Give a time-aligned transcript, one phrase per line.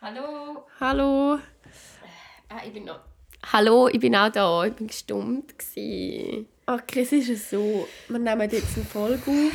[0.00, 0.64] Hallo.
[0.80, 1.38] Hallo.
[2.48, 3.00] Ah, ich bin noch.
[3.52, 4.64] Hallo, ich bin auch da.
[4.64, 5.52] Ich bin gestummt.
[6.66, 7.88] Okay, es ist so.
[8.08, 9.52] Wir nehmen jetzt eine Folge auf.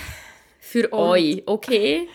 [0.60, 2.08] Für Und- euch, okay?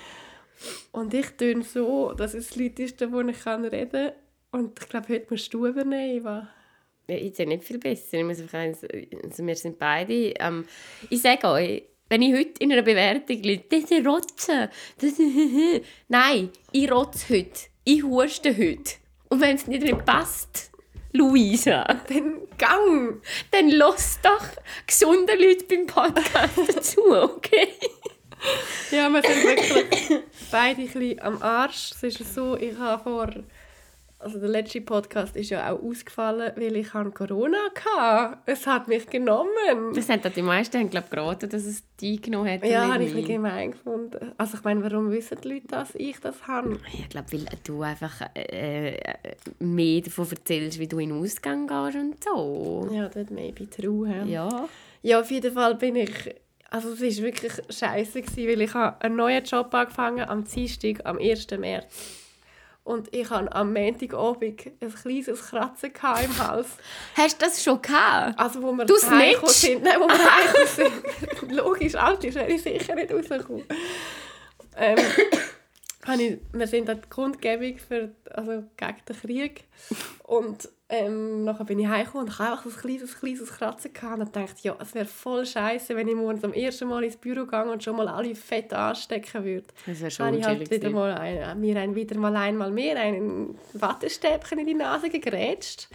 [0.93, 4.61] Und ich tue so, das ist das Leuteste, wo ich kann reden kann.
[4.61, 6.49] Und ich glaube, heute musst du übernehmen, Eva.
[7.09, 8.19] Ja, ich sehe nicht viel besser.
[8.19, 8.83] Ich muss einfach eins,
[9.25, 10.35] also wir sind beide.
[10.41, 10.67] Ähm,
[11.09, 14.69] ich sage euch, wenn ich heute in einer Bewertung lese, das ist Rotzen.
[14.99, 17.68] Das ist Nein, ich rotze heute.
[17.91, 18.97] Ich huste heute.
[19.31, 20.73] Und wenn es nicht passt,
[21.15, 23.23] Luisa, Dann gang!
[23.51, 24.45] dann los doch
[24.87, 27.69] gesunde Leute beim Podcast dazu, okay?
[28.91, 30.21] Ja, wir sind wirklich
[30.51, 31.93] beide ein bisschen am Arsch.
[31.93, 33.31] Es ist so, ich habe vor...
[34.21, 37.57] Also der letzte Podcast ist ja auch ausgefallen, weil ich habe Corona
[37.97, 38.39] hatte.
[38.47, 39.95] Es hat mich genommen.
[39.95, 42.67] Das haben die meisten haben, glaub, geraten, dass es die genommen hat.
[42.67, 44.33] Ja, habe ich ein gemein gefunden.
[44.37, 46.81] Also ich meine, warum wissen die Leute, dass ich das habe?
[46.93, 49.05] Ich glaube, weil du einfach äh, äh,
[49.61, 52.89] mehr davon erzählst, wie du in den Ausgang gehst und so.
[52.91, 54.09] Ja, das may be true.
[54.27, 54.69] Ja.
[55.03, 55.21] Ja.
[55.21, 56.35] Auf jeden Fall bin ich.
[56.71, 61.19] Also es war wirklich scheiße, weil ich habe einen neuen Job angefangen am Dienstag, am
[61.19, 61.47] 1.
[61.57, 62.27] März.
[62.89, 66.69] Und ich hatte am Montagabend ein kleines Kratzen im Hals.
[67.15, 68.39] Hast du das schon gehabt?
[68.41, 69.11] Also wo wir Du sind.
[69.83, 70.93] Nein, wo wir heimgekommen
[71.43, 71.53] sind.
[71.53, 73.67] Logisch, Alter, wäre ich sicher nicht rausgekommen.
[74.75, 74.97] Ähm,
[76.19, 79.65] ich, wir sind an die Kundgebung für, also gegen den Krieg.
[80.23, 83.93] Und ähm, nachher bin ich heimgekommen und ich einfach so ein kleines, kleines Kratzen.
[83.93, 87.17] Gehabt und dachte, ja, es wäre voll scheiße, wenn ich morgens am ersten Mal ins
[87.17, 89.67] Büro gehe und schon mal alle fett anstecken würde.
[89.87, 93.59] Das wäre schon ich halt wieder mal ein, mir ein, wieder mal einmal mehr einen
[93.75, 95.89] Wattestäbchen in die Nase gegrätscht.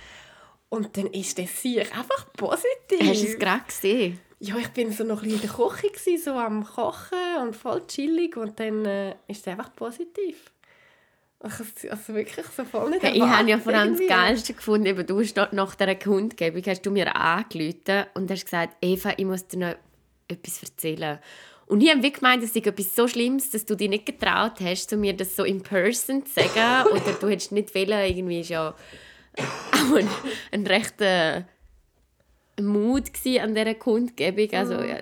[0.70, 3.02] Und dann ist das Sieg einfach positiv.
[3.02, 4.20] Hast du es gerade gesehen?
[4.40, 8.36] Ja, ich bin so noch ein in der Küche, so am Kochen und voll chillig
[8.36, 10.52] und dann äh, ist es einfach positiv.
[11.44, 14.08] Also, also wirklich so voll nicht Hey, ich habe ja vor allem das.
[14.08, 18.78] Geilste gefunden, eben, du hast nach dieser Kundgebung hast du mir angerufen und hast gesagt,
[18.82, 19.76] Eva, ich muss dir noch
[20.30, 21.20] etwas erzählen.
[21.66, 24.62] Und ich habe wirklich gemeint, es sei etwas so Schlimmes, dass du dich nicht getraut
[24.62, 26.88] hast, zu mir das so in person zu sagen.
[26.92, 30.08] Oder du hättest nicht wollen, irgendwie ist ja auch ein,
[30.52, 31.46] ein rechter
[32.62, 33.04] Mut
[33.40, 34.50] an dieser Kundgebung.
[34.54, 34.98] Also, ja,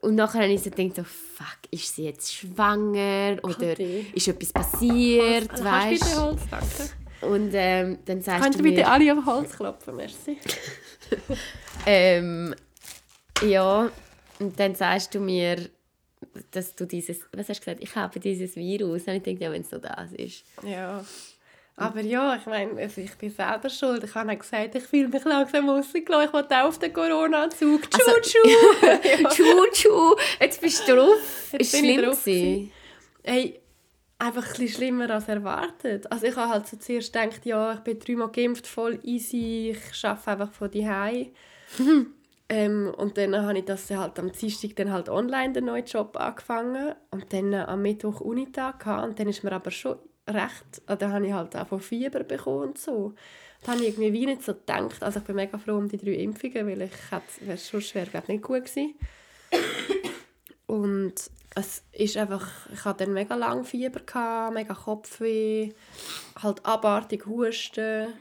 [0.00, 3.38] und nachher habe ich so gedacht, so, fuck, ist sie jetzt schwanger?
[3.42, 4.06] Oder Okay.
[4.14, 5.50] ist etwas passiert?
[5.50, 6.04] Also, kannst du weißt?
[6.04, 6.90] bitte Holz danke?
[7.34, 10.38] Und ähm, dann sagst Kannst du du bitte mir, alle auf Holz klopfen, merci.
[11.86, 12.54] ähm,
[13.46, 13.90] ja,
[14.38, 15.68] und dann sagst du mir,
[16.50, 19.02] dass du dieses, was hast du gesagt, ich habe dieses Virus.
[19.06, 20.44] Und ich denke, ja, wenn es so das ist.
[20.62, 21.04] Ja.
[21.80, 24.04] Aber ja, ich meine, also ich bin selber schuld.
[24.04, 26.28] Ich habe auch gesagt, ich fühle mich langsam rausgelassen.
[26.28, 27.80] Ich auch auf den Corona-Zug.
[27.92, 29.28] Also- Tschu-tschu!
[29.28, 31.48] Tschu, tschu, jetzt bist du drauf.
[31.52, 32.72] Jetzt Ist bin ich schlimm drauf gewesen.
[33.22, 33.60] Hey,
[34.18, 36.10] einfach ein bisschen schlimmer als erwartet.
[36.12, 40.04] Also ich habe halt so zuerst gedacht, ja, ich bin dreimal geimpft, voll easy, ich
[40.04, 41.28] arbeite einfach von daheim.
[42.48, 46.16] ähm, und dann habe ich das halt am Dienstag dann halt online den neuen Job
[46.18, 49.08] angefangen und dann am Mittwoch Unitag gehabt.
[49.08, 52.24] und dann ist mir aber schon recht, äh, da habe ich halt auch von Fieber
[52.24, 53.14] bekommen und so.
[53.62, 55.02] Da habe ich irgendwie wie nicht so gedacht.
[55.02, 58.06] Also ich bin mega froh um die drei Impfungen, weil ich hätte, wäre schon schwer,
[58.06, 58.94] glaub, nicht gut gewesen.
[60.66, 61.14] Und
[61.54, 65.72] es ist einfach, ich hatte dann mega lang Fieber, gehabt, mega Kopfweh,
[66.40, 68.14] halt abartig Husten.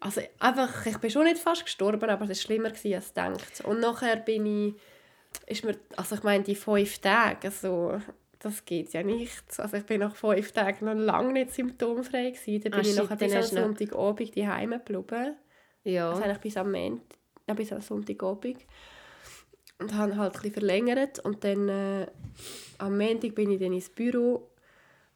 [0.00, 3.64] Also einfach, ich bin schon nicht fast gestorben, aber es war schlimmer gewesen, als gedacht.
[3.64, 4.74] Und nachher bin ich,
[5.46, 8.00] ist mir, also ich meine, die fünf Tage, also,
[8.42, 9.44] das geht ja nicht.
[9.58, 12.62] Also ich bin nach fünf Tagen noch lange nicht symptomfrei gewesen.
[12.62, 15.36] Dann bin Ah, ich shit, nachher dann bis am noch- Sonntagabend daheim geblieben.
[15.84, 16.10] Ja.
[16.10, 17.02] Also eigentlich bis am Ende,
[17.48, 18.58] ja, bis am Sonntagabend.
[19.78, 21.18] Und habe halt ein verlängert.
[21.20, 22.06] Und dann äh,
[22.78, 24.48] am Montag bin ich dann ins Büro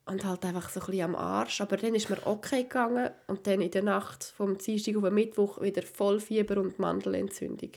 [0.06, 1.60] und halt einfach so ein bisschen am Arsch.
[1.60, 3.10] Aber dann ist mir okay gegangen.
[3.28, 7.70] Und dann in der Nacht vom Dienstag auf den Mittwoch wieder voll Fieber und Mandelentzündung.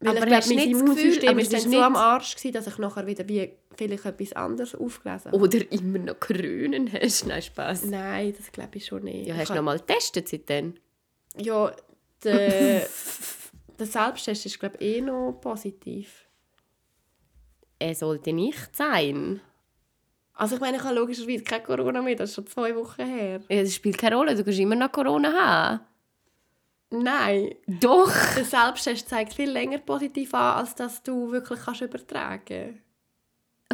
[0.00, 3.06] Weil Aber ich glaube, mein Immunsystem ist so nicht- am Arsch, gewesen, dass ich nachher
[3.06, 5.36] wieder wie vielleicht etwas anderes aufgelesen habe.
[5.42, 7.26] Oder immer noch Grünen hast.
[7.26, 7.84] Nein, Spaß.
[7.84, 9.26] Nein, das glaube ich schon nicht.
[9.28, 10.74] Ja, hast du noch mal getestet seitdem?
[11.36, 11.72] Ja,
[12.22, 12.86] der,
[13.78, 16.26] der Selbsttest ist, glaube ich, eh noch positiv.
[17.78, 19.40] Er sollte nicht sein.
[20.34, 23.40] Also ich meine, ich habe logischerweise kein Corona mehr, das ist schon zwei Wochen her.
[23.48, 25.80] Ja, Das spielt keine Rolle, du kannst immer noch Corona haben.
[27.02, 28.12] Nein, Doch!
[28.36, 32.82] der Selbsttest zeigt viel länger positiv an, als dass du wirklich kannst übertragen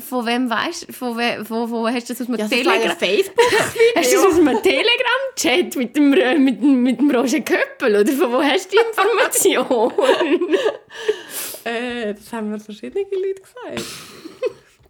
[0.01, 0.93] Von wem weißt du?
[0.93, 2.53] Von, we von, wo hast du das aus einem kannst.
[2.53, 2.97] Telegram?
[2.97, 3.45] Facebook.
[3.97, 7.97] Hast du das aus einem Telegram-Chat mit dem, mit, dem- mit dem Roger Köppel?
[8.01, 9.93] Oder von wo hast du die Information?
[11.65, 13.85] äh, das haben mir verschiedene Leute gesagt.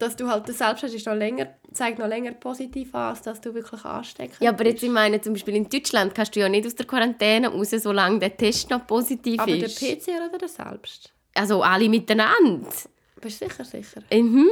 [0.00, 3.40] Dass du halt den Selbsttest ist noch länger, zeigt noch länger positiv an, als dass
[3.40, 4.40] du wirklich ansteckst.
[4.40, 6.86] Ja, aber jetzt, ich meine, zum Beispiel in Deutschland kannst du ja nicht aus der
[6.86, 9.80] Quarantäne raus, solange der Test noch positiv aber ist.
[9.80, 11.12] der PCR oder der selbst?
[11.34, 12.68] Also alle miteinander.
[13.20, 14.02] Bist du sicher, sicher?
[14.12, 14.48] Mhm.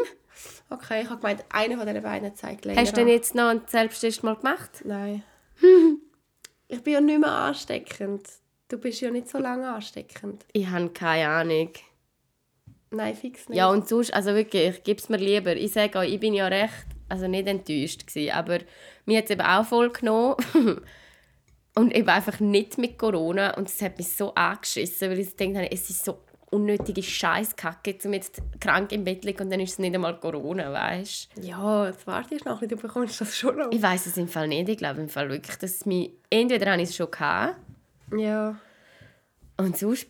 [0.70, 3.48] Okay, ich habe gemeint, einer von diesen beiden zeigt länger Hast du denn jetzt noch
[3.48, 4.82] einen Selbsttest mal gemacht?
[4.84, 5.22] Nein.
[6.68, 8.28] ich bin ja nicht mehr ansteckend.
[8.68, 10.44] Du bist ja nicht so lange ansteckend.
[10.52, 11.70] Ich habe keine Ahnung.
[12.90, 13.58] Nein, fix nicht.
[13.58, 15.54] Ja, und sonst, also wirklich, gib es mir lieber.
[15.56, 18.58] Ich sage euch, ich bin ja recht, also nicht enttäuscht gewesen, aber
[19.04, 20.36] mir hat es eben auch voll genommen.
[21.74, 23.56] und eben einfach nicht mit Corona.
[23.56, 26.18] Und es hat mich so angeschissen, weil ich gedacht habe, es ist so
[26.50, 30.72] unnötige Scheißkacke, um jetzt krank im Bett liegen und dann ist es nicht einmal Corona,
[30.72, 33.70] weißt Ja, jetzt wartest du noch du bekommst das schon noch.
[33.70, 34.68] Ich weiß es im Fall nicht.
[34.68, 36.12] Ich glaube im Fall wirklich, dass es mich...
[36.30, 37.56] Entweder habe ich es schon gehabt
[38.16, 38.58] Ja.
[39.58, 40.06] Und sonst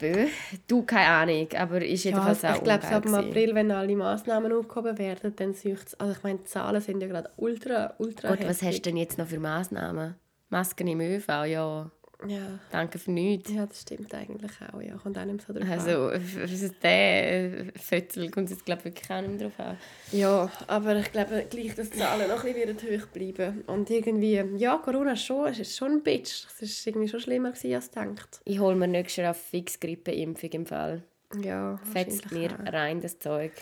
[0.67, 3.25] du keine Ahnung, aber ist Ja, jedenfalls ich auch glaube, ungeil ab.
[3.25, 7.09] April, wenn alle Massnahmen aufgehoben werden, dann sucht Also ich meine, die Zahlen sind ja
[7.09, 8.63] gerade ultra, ultra was heftig.
[8.69, 10.15] hast du denn jetzt noch für Massnahmen?
[10.51, 11.91] Masken im ÖV, ja.
[12.27, 12.59] Ja.
[12.73, 13.51] Danke für nichts.
[13.53, 14.81] ja, das stimmt eigentlich auch.
[14.81, 15.71] Ja, kommt auch nicht so drauf an.
[15.71, 16.47] Also, für
[16.83, 19.77] den Fötzel kommt es jetzt, glaube ich, wirklich auch nicht mehr drauf an.
[20.11, 23.63] Ja, aber ich glaube gleich, dass die Zahlen noch ein bisschen hoch bleiben.
[23.69, 26.45] Und irgendwie, ja, Corona ist schon, es ist schon ein Bitch.
[26.61, 28.41] Es war irgendwie schon schlimmer, gewesen, als gedacht.
[28.45, 31.05] Ich hole mir nächstes Jahr eine fix Grippeimpfung im Fall.
[31.41, 33.53] Ja, Fetzt mir wahrscheinlich rein, das Zeug.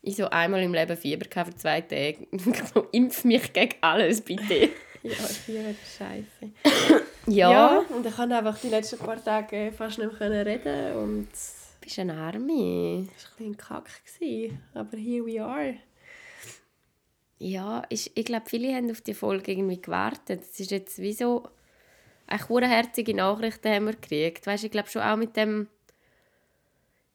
[0.00, 2.18] Ich so einmal im Leben Fieber für zwei Tage.
[2.92, 4.42] impf mich gegen alles, bitte.
[4.44, 4.68] auch.
[5.04, 7.04] Ja, Fieber ist scheiße.
[7.28, 7.50] ja.
[7.50, 11.28] Ja, und ich konnte einfach die letzten paar Tage fast nicht mehr reden und
[11.80, 12.48] Bist ein Arme.
[12.48, 13.88] war ein bisschen kack.
[14.04, 14.62] Gewesen.
[14.74, 15.74] Aber here we are.
[17.38, 20.42] Ja, ich, ich glaube, viele haben auf die Folge irgendwie gewartet.
[20.42, 21.48] Es ist jetzt wie so...
[22.26, 24.46] Echt herzige Nachrichten haben wir gekriegt.
[24.46, 25.68] Weißt, ich glaube schon auch mit dem...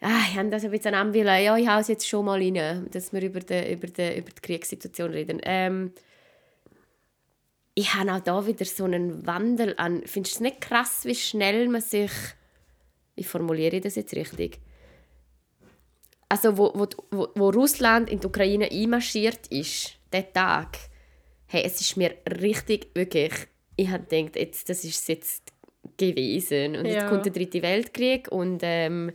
[0.02, 1.44] Ah, ich habe das ein bisschen anwählen.
[1.44, 4.30] Ja, ich hau es jetzt schon mal rein, dass wir über die, über die, über
[4.32, 5.40] die Kriegssituation reden.
[5.44, 5.94] Ähm,
[7.76, 10.04] ich habe auch da wieder so einen Wandel an...
[10.06, 12.12] Findest du es nicht krass, wie schnell man sich...
[13.16, 14.60] Wie formuliere ich das jetzt richtig?
[16.30, 20.78] Also, wo, wo, wo, wo Russland in die Ukraine einmarschiert ist, der Tag,
[21.46, 23.34] hey, es ist mir richtig, wirklich,
[23.76, 25.54] ich habe gedacht, jetzt, das ist es jetzt
[25.98, 26.76] gewesen.
[26.76, 27.10] Und jetzt Ja.
[27.10, 29.12] kommt der dritte Weltkrieg und ähm,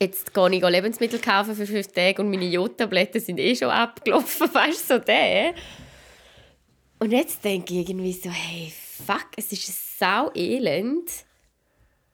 [0.00, 4.48] jetzt gehe ich Lebensmittel kaufen für fünf Tage und meine Jodtabletten sind eh schon abgelaufen,
[4.54, 5.54] weißt du, so der.
[7.02, 11.10] Und jetzt denke ich irgendwie so, hey, fuck, es ist sau elend.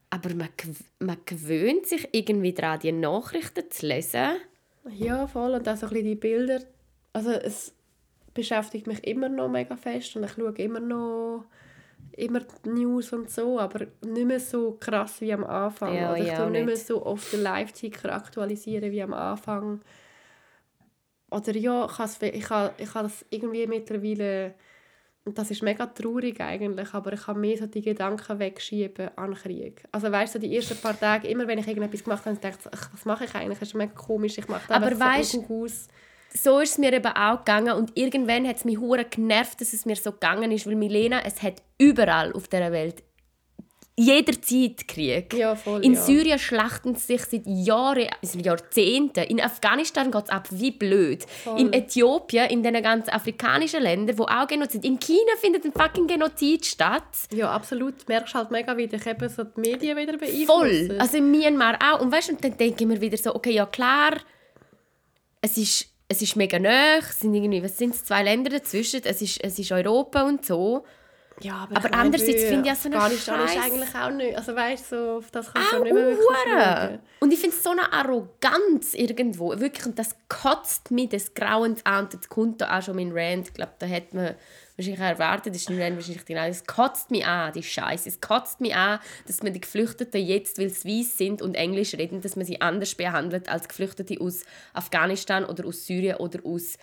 [0.09, 4.37] Aber man, gew- man gewöhnt sich irgendwie daran, die Nachrichten zu lesen.
[4.97, 5.53] Ja, voll.
[5.53, 6.61] Und auch so ein bisschen die Bilder.
[7.13, 7.75] Also es
[8.33, 11.45] beschäftigt mich immer noch mega fest und ich schaue immer noch
[12.13, 15.95] immer die News und so, aber nicht mehr so krass wie am Anfang.
[15.95, 19.83] Ja, Oder ich ja, tue nicht mehr so oft den Live-Ticker aktualisieren wie am Anfang.
[21.31, 24.55] Oder ja, ich has- ich habe ich ha das irgendwie mittlerweile
[25.25, 29.35] und das ist mega traurig eigentlich, aber ich kann mehr so die Gedanken wegschieben an
[29.35, 29.83] Krieg.
[29.93, 32.71] Also weißt du, die ersten paar Tage, immer wenn ich irgendetwas gemacht habe, dachte ich,
[32.73, 33.59] ach, was mache ich eigentlich?
[33.59, 35.89] Das ist mega komisch, ich mache da Aber weisst- so aus.
[36.35, 39.73] So ist es mir eben auch gegangen und irgendwann hat es mich hure genervt, dass
[39.73, 43.03] es mir so gegangen ist, weil Milena, es hat überall auf der Welt
[43.99, 45.35] jederzeit Krieg.
[45.35, 46.01] Ja, voll, In ja.
[46.01, 49.25] Syrien schlachten sie sich seit Jahren, also Jahrzehnten.
[49.25, 51.27] In Afghanistan geht es ab wie blöd.
[51.57, 54.85] In Äthiopien, in den ganzen afrikanischen Ländern, wo auch Genozid.
[54.85, 57.03] In China findet ein fucking Genozid statt.
[57.33, 57.95] Ja, absolut.
[58.03, 60.47] Du merkst halt mega, wie dich eben so die Medien wieder beeinflussen.
[60.47, 60.97] Voll.
[60.99, 62.01] Also in Myanmar auch.
[62.01, 64.17] Und weißt du, und dann denke ich mir wieder so, okay, ja klar,
[65.41, 69.01] es ist, es ist mega nah, es sind irgendwie, was sind es, zwei Länder dazwischen,
[69.05, 70.85] es ist, es ist Europa und so.
[71.41, 74.37] Ja, aber meine, andererseits finde ich ja so eine Afghanistan ist Scheiß- eigentlich auch nicht.
[74.37, 76.99] Also weißt du, so, auf das kannst du Auch nicht mehr wirklich schauen.
[77.21, 79.51] Und ich finde es so eine Arroganz irgendwo.
[79.59, 82.09] Wirklich, und das kotzt mich des Grauens an.
[82.13, 83.49] Jetzt kommt da auch schon mein Rant.
[83.49, 84.35] Ich glaube, da hätte man
[84.77, 86.47] wahrscheinlich erwartet, das ist mein Rant wahrscheinlich genau.
[86.47, 88.09] Es kotzt mich an, die Scheiße.
[88.09, 91.95] Es kotzt mich an, dass man die Geflüchteten jetzt, weil sie weiß sind und Englisch
[91.95, 96.79] reden, dass man sie anders behandelt als Geflüchtete aus Afghanistan oder aus Syrien oder aus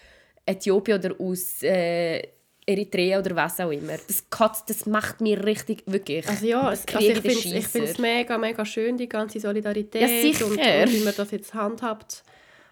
[0.46, 2.22] Äthiopien oder aus äh,
[2.68, 3.94] Eritrea oder was auch immer.
[4.08, 6.28] Das kotzt, das macht mich richtig, wirklich.
[6.28, 10.46] Also ja, es, also ich finde es mega, mega schön, die ganze Solidarität Ja, sicher.
[10.46, 10.60] und, und
[10.94, 12.24] wie man das jetzt handhabt.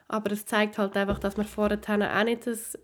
[0.08, 2.78] Aber es zeigt halt einfach, dass wir vorher auch nicht das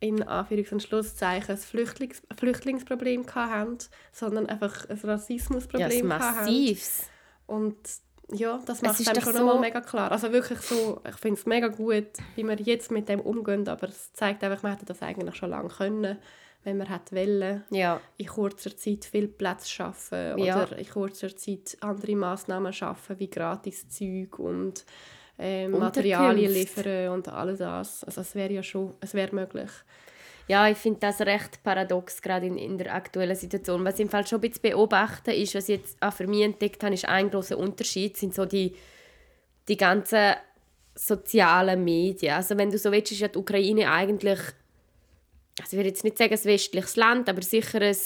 [0.00, 3.78] in Anführungs- und Schlusszeichen ein Flüchtlings Flüchtlingsproblem hatten,
[4.12, 6.36] sondern einfach ein Ja, Rassismusproblem das hatten.
[6.46, 7.02] massives.
[7.46, 7.76] Und
[8.32, 10.10] ja, das macht ist einem schon so- nochmal mega klar.
[10.12, 12.06] Also wirklich so, ich finde es mega gut,
[12.36, 15.50] wie wir jetzt mit dem umgehen, aber es zeigt einfach, man hätte das eigentlich schon
[15.50, 16.18] lange können,
[16.62, 18.00] wenn man hätte wollen Ja.
[18.18, 20.62] in kurzer Zeit viel Platz schaffen oder Ja.
[20.64, 24.84] in kurzer Zeit andere Massnahmen schaffen wie gratis Zeug und
[25.38, 28.04] ähm, Materialien liefern und alles das.
[28.04, 29.70] Also es wäre ja schon, es wäre möglich.
[30.50, 33.84] Ja, ich finde das recht paradox, gerade in, in der aktuellen Situation.
[33.84, 36.42] Was ich im Fall schon ein bisschen beobachten ist, was ich jetzt auch für mich
[36.42, 38.74] entdeckt habe, ist ein großer Unterschied, sind so die,
[39.68, 40.34] die ganzen
[40.92, 42.34] sozialen Medien.
[42.34, 44.40] Also wenn du so willst, ist ja die Ukraine eigentlich,
[45.60, 47.96] also ich will jetzt nicht sagen ein westliches Land, aber sicher ein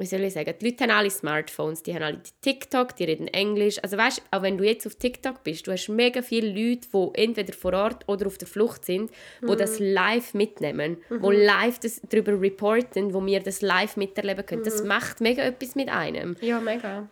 [0.00, 3.28] wie soll ich sagen, die Leute haben alle Smartphones, die haben alle TikTok, die reden
[3.28, 3.78] Englisch.
[3.82, 7.22] Also weißt, auch wenn du jetzt auf TikTok bist, du hast mega viele Leute, die
[7.22, 9.48] entweder vor Ort oder auf der Flucht sind, mhm.
[9.48, 11.22] die das live mitnehmen, mhm.
[11.22, 14.62] die live das, darüber reporten, wo wir das live miterleben können.
[14.62, 14.64] Mhm.
[14.64, 16.36] Das macht mega etwas mit einem.
[16.40, 17.08] Ja, mega.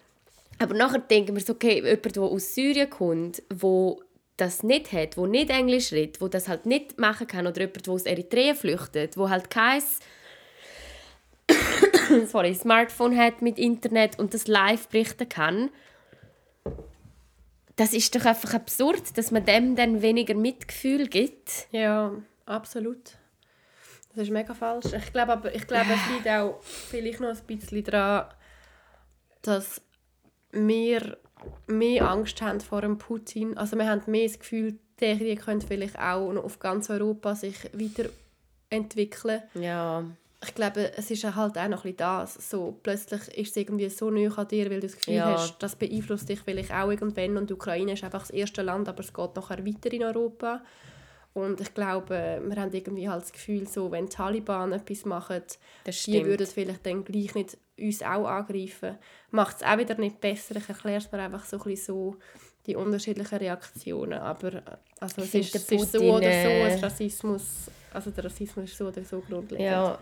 [0.58, 4.02] Aber nachher denken wir so, okay, jemand, der aus Syrien kommt, wo
[4.38, 7.86] das nicht hat, wo nicht Englisch redet, wo das halt nicht machen kann, oder jemand,
[7.86, 9.82] der aus Eritrea flüchtet, wo halt kein
[12.26, 15.70] sorry, Smartphone hat mit Internet und das live berichten kann,
[17.76, 21.68] das ist doch einfach absurd, dass man dem dann weniger Mitgefühl gibt.
[21.70, 22.12] Ja,
[22.44, 23.12] absolut.
[24.14, 24.92] Das ist mega falsch.
[24.92, 28.26] Ich glaube aber, ich glaube, es liegt auch vielleicht noch ein bisschen daran,
[29.42, 29.80] dass
[30.50, 31.18] wir
[31.68, 33.56] mehr Angst haben vor dem Putin.
[33.56, 37.70] Also wir haben mehr das Gefühl, Krieg könnte vielleicht auch noch auf ganz Europa sich
[37.72, 39.42] weiterentwickeln.
[39.54, 40.04] Ja
[40.40, 42.34] ich glaube, es ist halt auch noch ein das.
[42.34, 45.32] So, plötzlich ist es irgendwie so nah an dir, weil du das Gefühl ja.
[45.32, 47.36] hast, das beeinflusst dich vielleicht auch irgendwann.
[47.36, 50.62] Und die Ukraine ist einfach das erste Land, aber es geht nachher weiter in Europa.
[51.34, 55.42] Und ich glaube, wir haben irgendwie halt das Gefühl, so, wenn die Taliban etwas machen,
[55.86, 58.96] die würden vielleicht dann gleich nicht uns auch angreifen.
[59.30, 60.56] Macht es auch wieder nicht besser.
[60.56, 62.16] Ich erkläre es mir einfach so ein bisschen so,
[62.66, 64.20] die unterschiedlichen Reaktionen.
[64.20, 64.62] Aber
[65.00, 68.86] also, es, ist, es ist so oder so, ein Rassismus, also der Rassismus ist so
[68.86, 69.66] oder so grundlegend.
[69.66, 69.98] Ja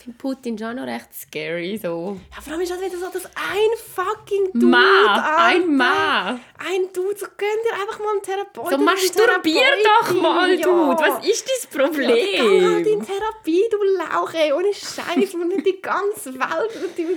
[0.00, 1.78] finde Putin schon noch recht scary.
[1.82, 2.18] So.
[2.34, 4.66] Ja, vor allem ist das wieder so, dass ein fucking Dude...
[4.66, 6.40] Ma, ein Ma.
[6.58, 8.78] Ein Dude, so gönn dir einfach mal einen Therapeuten.
[8.78, 10.66] So masturbier doch mal, ja.
[10.66, 11.02] Dude.
[11.02, 12.08] Was ist dein Problem?
[12.08, 14.52] Ja, geh halt in Therapie, du Lauch, ey.
[14.52, 17.08] Ohne Scheiß, und nicht die ganze Welt mit dem...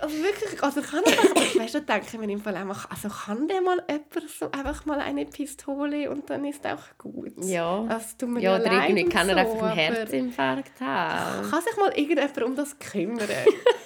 [0.00, 3.60] Also wirklich, also kann einfach, weißt du, denke mir im Fall einfach, also kann der
[3.60, 7.32] mal jemand so einfach mal eine Pistole und dann ist auch gut.
[7.42, 7.84] Ja.
[7.88, 11.50] Also, tut mir ja, oder irgendwie kann er so, einfach einen Herzinfarkt haben.
[11.50, 13.28] Kann sich mal irgendjemand um das kümmern?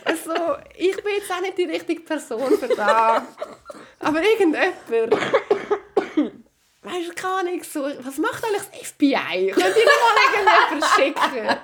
[0.04, 0.32] also,
[0.76, 3.22] ich bin jetzt auch nicht die richtige Person für das.
[4.00, 4.74] Aber irgendjemand.
[6.82, 9.50] Weißt du, keine Ahnung, so, was macht eigentlich das FBI?
[9.50, 11.56] Könnt ihr mal irgendjemand schicken?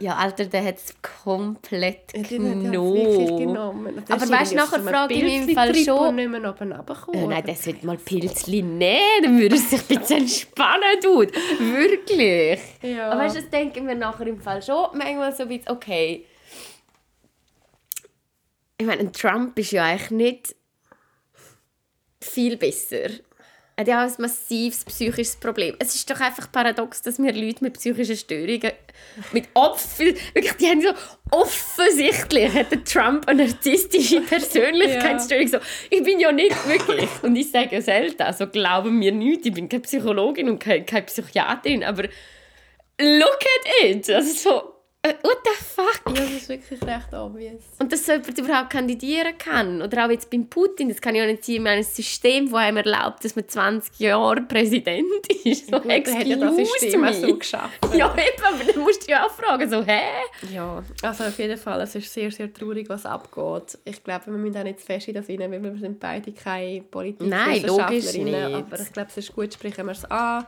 [0.00, 3.38] Ja, Alter, der hat es komplett ja, genommen.
[3.38, 4.04] genommen.
[4.08, 6.16] Aber weißt du, nachher frage ich mich im Fall schon...
[6.16, 9.98] nicht mehr oben äh, Nein, der sollte mal Pilzli nehmen, dann würde er sich ein
[9.98, 11.32] bisschen entspannen, Dude.
[11.58, 12.60] Wirklich.
[12.82, 13.10] Ja.
[13.10, 16.24] Aber weißt du, das denken wir nachher im Fall schon manchmal so ein bisschen, okay...
[18.76, 20.56] Ich meine, Trump ist ja eigentlich nicht
[22.20, 23.08] viel besser
[23.76, 25.74] hat ja auch ein massives psychisches Problem.
[25.78, 28.72] Es ist doch einfach paradox, dass wir Leute mit psychischen Störungen,
[29.32, 30.90] mit offen, wirklich, die haben so
[31.30, 35.48] offensichtlich hat der Trump eine narzisstische Persönlichkeitsstörung.
[35.48, 35.58] So,
[35.90, 39.68] ich bin ja nicht wirklich, und ich sage selten, also glauben mir nicht, ich bin
[39.68, 42.04] keine Psychologin und keine, keine Psychiaterin, aber
[43.00, 44.08] look at it!
[44.10, 44.73] Also so, äh,
[45.22, 46.00] what the fuck?
[46.16, 47.62] Ja, das ist wirklich recht obvious.
[47.78, 49.82] Und dass so jemand überhaupt kandidieren kann.
[49.82, 52.78] Oder auch jetzt beim Putin, das kann ja auch nicht sein, ein System, das einem
[52.78, 55.70] erlaubt, dass man 20 Jahre Präsident ist.
[55.70, 57.12] So, Gut, excuse hat das System me.
[57.12, 57.78] so geschafft.
[57.94, 60.00] Ja, eben, aber dann musst du ja auch fragen, so, hä?
[60.52, 63.78] Ja, also auf jeden Fall, es ist sehr, sehr traurig, was abgeht.
[63.84, 66.32] Ich glaube, wir müssen auch nicht zu fest in das rein, weil wir sind beide
[66.32, 67.66] keine Politikwissenschaftlerinnen.
[67.70, 68.34] Nein, logisch nicht.
[68.34, 70.44] Aber ich glaube, es ist gut, sprechen wir es an.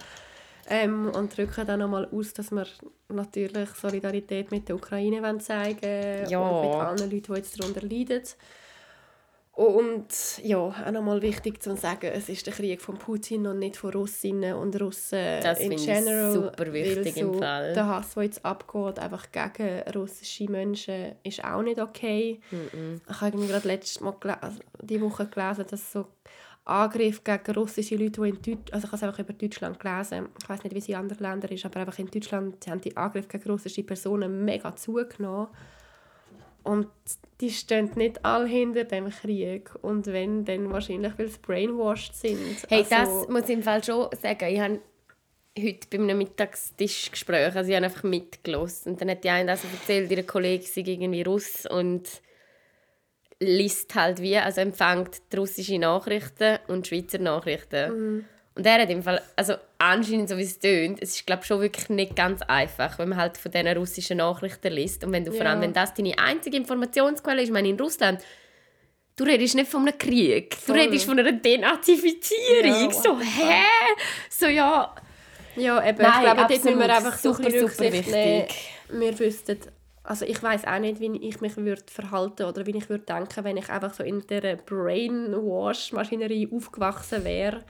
[0.69, 2.67] Ähm, und drücken dann nochmal aus, dass wir
[3.09, 6.41] natürlich Solidarität mit der Ukraine wollen zeigen ja.
[6.41, 8.23] und mit allen Leuten, die jetzt darunter leiden.
[9.57, 13.79] Und ja, auch nochmal wichtig zu sagen, es ist der Krieg von Putin und nicht
[13.79, 16.31] von Russinnen und Russen das in general.
[16.31, 17.73] super wichtig so im Fall.
[17.73, 22.39] Der Hass, der jetzt abgeht, einfach gegen russische Menschen, ist auch nicht okay.
[22.51, 23.01] Mm -mm.
[23.09, 26.05] Ich habe gerade letztes Mal also die Woche gelesen, dass so
[26.67, 30.29] Angriff gegen russische Leute, die in Deutschland, also ich habe es einfach über Deutschland gelesen,
[30.41, 32.97] ich weiß nicht, wie es in anderen Ländern ist, aber einfach in Deutschland haben die
[32.97, 35.49] Angriffe gegen russische Personen mega zugenommen.
[36.65, 36.89] Und
[37.41, 39.71] die stehen nicht alle hinter dem Krieg.
[39.83, 42.67] Und wenn, dann wahrscheinlich, weil sie brainwashed sind.
[42.69, 44.49] Hey, also, das muss ich im Fall schon sagen.
[44.53, 44.81] Ich habe
[45.57, 48.93] heute bei einem Mittagstischgespräch, also ich habe einfach mitgelassen.
[48.93, 52.21] Und dann hat die eine also erzählt, ihre Kollegin sei irgendwie Russ und
[53.41, 57.93] liest halt wie, also empfängt russische Nachrichten und Schweizer Nachrichten.
[58.17, 58.25] Mhm.
[58.55, 61.61] Und er hat im Fall, also anscheinend so wie es tönt, es ist glaube schon
[61.61, 65.31] wirklich nicht ganz einfach, wenn man halt von diesen russischen Nachrichten liest und wenn du
[65.33, 65.37] ja.
[65.37, 68.21] vor allem, wenn das deine einzige Informationsquelle ist, ich meine in Russland,
[69.19, 70.77] Du redest nicht von einem Krieg, Voll.
[70.77, 72.91] du redest von einer Denazifizierung.
[72.91, 73.63] Ja, so, hä?
[74.29, 74.95] So, ja.
[75.57, 78.43] Ja, eben, Nein, ich glaube, dort müssen wir einfach Super, super Rücksicht nehmen.
[78.43, 78.71] wichtig.
[78.91, 79.59] Wir wüssten,
[80.07, 83.45] also ich weiß auch nicht, wie ich mich würde verhalten oder wie ich würde denken,
[83.45, 87.63] wenn ich einfach so in dieser Brainwash-Maschinerie aufgewachsen wäre.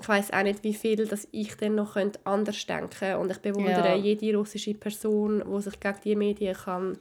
[0.00, 3.38] Ich weiß auch nicht, wie viel dass ich dann noch könnte anders denken und ich
[3.38, 3.94] bewundere Ja.
[3.94, 6.98] jede russische Person, die sich gegen die Medien kann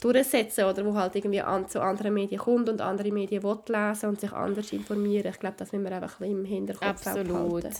[0.00, 4.10] durchsetzen oder wo halt irgendwie an, zu anderen Medien kommt und andere Medien will lesen
[4.10, 5.26] und sich anders informieren.
[5.32, 7.62] Ich glaube, das müssen wir einfach ein bisschen im Hinterkopf Absolut.
[7.62, 7.74] behalten.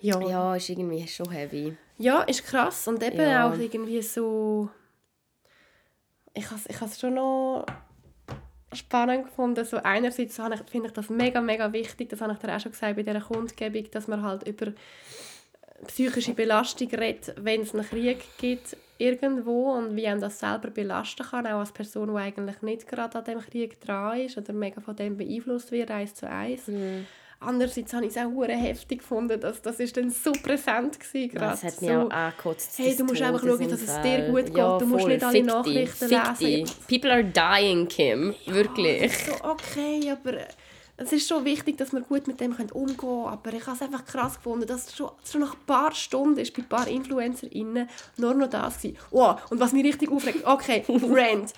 [0.00, 0.20] Ja.
[0.20, 1.76] Ja, ist irgendwie schon heavy.
[1.98, 2.86] Ja, ist krass.
[2.88, 3.48] Und eben Ja.
[3.52, 4.70] auch irgendwie so.
[6.38, 7.66] Ich habe ich es schon noch
[8.72, 9.64] spannend gefunden.
[9.64, 10.36] So einerseits
[10.70, 13.20] finde ich das mega, mega wichtig, das habe ich dir auch schon gesagt bei dieser
[13.20, 14.72] Kundgebung, dass man halt über
[15.86, 21.24] psychische Belastung redet, wenn es einen Krieg gibt irgendwo und wie man das selber belasten
[21.24, 24.80] kann, auch als Person, die eigentlich nicht gerade an dem Krieg dran ist oder mega
[24.80, 26.68] von dem beeinflusst wird, eins zu eins.
[27.40, 30.98] Andererseits habe ich es auch heftig gefunden, dass das ist dann so präsent
[31.34, 31.50] war.
[31.50, 32.78] Das hat mich so, auch angekotzt.
[32.78, 34.56] Hey, du musst einfach schauen, dass es dir gut geht.
[34.56, 35.12] Ja, Du musst voll.
[35.12, 36.18] nicht alle Fick Nachrichten dich.
[36.40, 36.64] Lesen.
[36.64, 36.86] dich.
[36.88, 38.34] People are dying, Kim.
[38.46, 39.16] Wirklich.
[39.18, 40.38] So, okay, aber
[41.00, 43.26] es ist schon wichtig, dass wir gut mit dem umgehen können.
[43.26, 46.52] Aber ich habe es einfach krass gefunden, dass schon, schon nach ein paar Stunden ist
[46.54, 48.90] bei ein paar InfluencerInnen nur noch das war.
[49.10, 51.52] Oh, und was mich richtig aufregt, okay, Rant.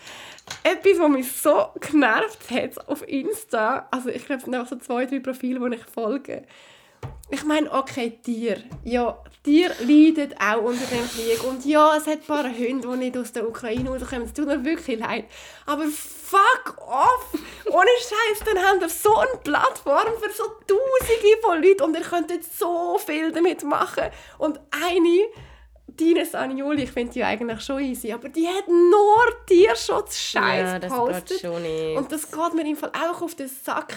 [0.63, 4.77] Etwas, was mich so genervt hat auf Insta, also ich glaube, es sind einfach so
[4.77, 6.45] zwei, drei Profile, die ich folge.
[7.33, 8.59] Ich meine, okay, Tier.
[8.85, 11.43] Ja, Tier leiden auch unter dem Krieg.
[11.45, 14.25] Und ja, es hat ein paar Hunde, die nicht aus der Ukraine rauskommen.
[14.25, 15.27] Es tut mir wirklich leid.
[15.65, 17.27] Aber fuck off!
[17.67, 22.03] Ohne Scheiß, dann haben wir so eine Plattform für so Tausende von Leuten und ihr
[22.03, 24.05] könntet so viel damit machen.
[24.39, 25.21] Und eine,
[25.87, 30.91] Dine Sanioli, ich finde die eigentlich schon easy, aber die hat nur Tierschutz-Scheiß Ja, das
[30.93, 31.27] gepostet.
[31.29, 31.97] geht schon nicht.
[31.97, 33.95] Und das geht mir im Fall auch auf den Sack.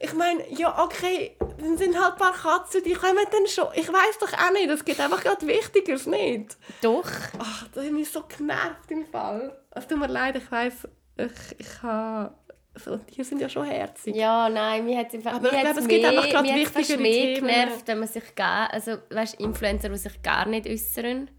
[0.00, 3.68] Ich meine, ja, okay, dann sind halt ein paar Katzen, die kommen dann schon.
[3.74, 6.56] Ich weiß doch auch nicht, es gibt einfach gerade Wichtigeres nicht.
[6.80, 7.08] Doch.
[7.38, 9.56] Ach, das hat mich so genervt im Fall.
[9.70, 12.34] Es tut mir leid, ich weiss, ich, ich habe...
[12.74, 14.16] So, die sind ja schon herzig.
[14.16, 17.46] Ja, nein, mir hat einfach Aber ich glaube, es gibt einfach gerade wichtigere mehr Themen.
[17.48, 21.30] genervt, wenn man sich gar, also weißt, Influencer, die sich gar nicht äußern.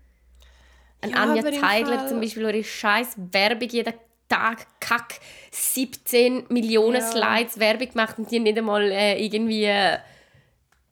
[1.02, 3.94] Ein Ja, Anja Fall- zum Beispiel, ihre scheiß Werbung jeden
[4.30, 5.20] Tag kack
[5.52, 7.12] 17 Millionen Ja.
[7.12, 9.98] Slides Werbung macht und die nicht einmal äh, irgendwie äh,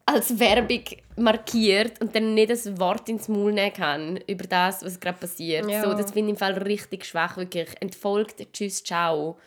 [0.06, 0.84] als Werbung
[1.16, 5.70] markiert und dann nicht ein Wort ins Maul nehmen kann über das, was gerade passiert.
[5.70, 5.84] Ja.
[5.84, 7.70] So, das finde ich im Fall richtig schwach, wirklich.
[7.80, 9.38] Entfolgt, tschüss, ciao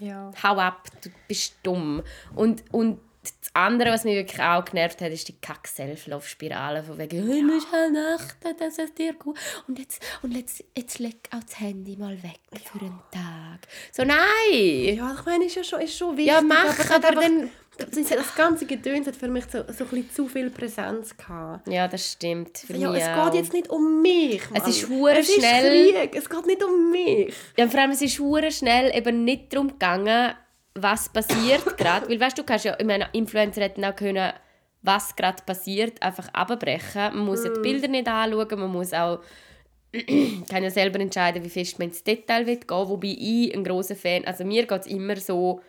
[0.00, 0.30] Ja.
[0.42, 2.02] hau ab, du bist dumm.
[2.34, 6.98] Und, und das andere, was mich wirklich auch genervt hat, ist die kack Self-Love-Spirale von
[6.98, 11.16] wegen, du musst halt achten, dass es dir gut und jetzt und jetzt, jetzt leg
[11.34, 13.60] auch das Handy mal weg für einen Tag.
[13.92, 14.96] So, nein!
[14.96, 16.32] Ja, ich meine, ist ja schon, ist schon wichtig.
[16.32, 17.50] Ja, mach, aber, es aber dann...
[17.76, 21.66] das, ganze Gedöns hat für mich so, so ein zu viel Präsenz gehabt.
[21.68, 22.58] Ja, das stimmt.
[22.58, 23.30] Für Ja, es auch.
[23.30, 24.42] geht jetzt nicht um mich.
[24.50, 24.68] Mann.
[24.68, 26.16] ist hure es schnell- Ist Krieg.
[26.16, 27.34] Es geht nicht um mich.
[27.56, 30.34] Ja, vor allem, es ist hure schnell eben nicht darum gegangen,
[30.74, 32.08] was passiert gerade.
[32.08, 34.32] Weil, weißt du, du kannst ja, ich meine, Influencer hätten auch können,
[34.82, 37.14] was gerade passiert, einfach abbrechen.
[37.16, 39.20] Man muss ja die Bilder nicht anschauen, man muss auch
[40.50, 43.94] kann ja selber entscheiden, wie fest man ins Detail will gehen Wobei ich ein großer
[43.94, 45.60] Fan, also mir geht es immer so,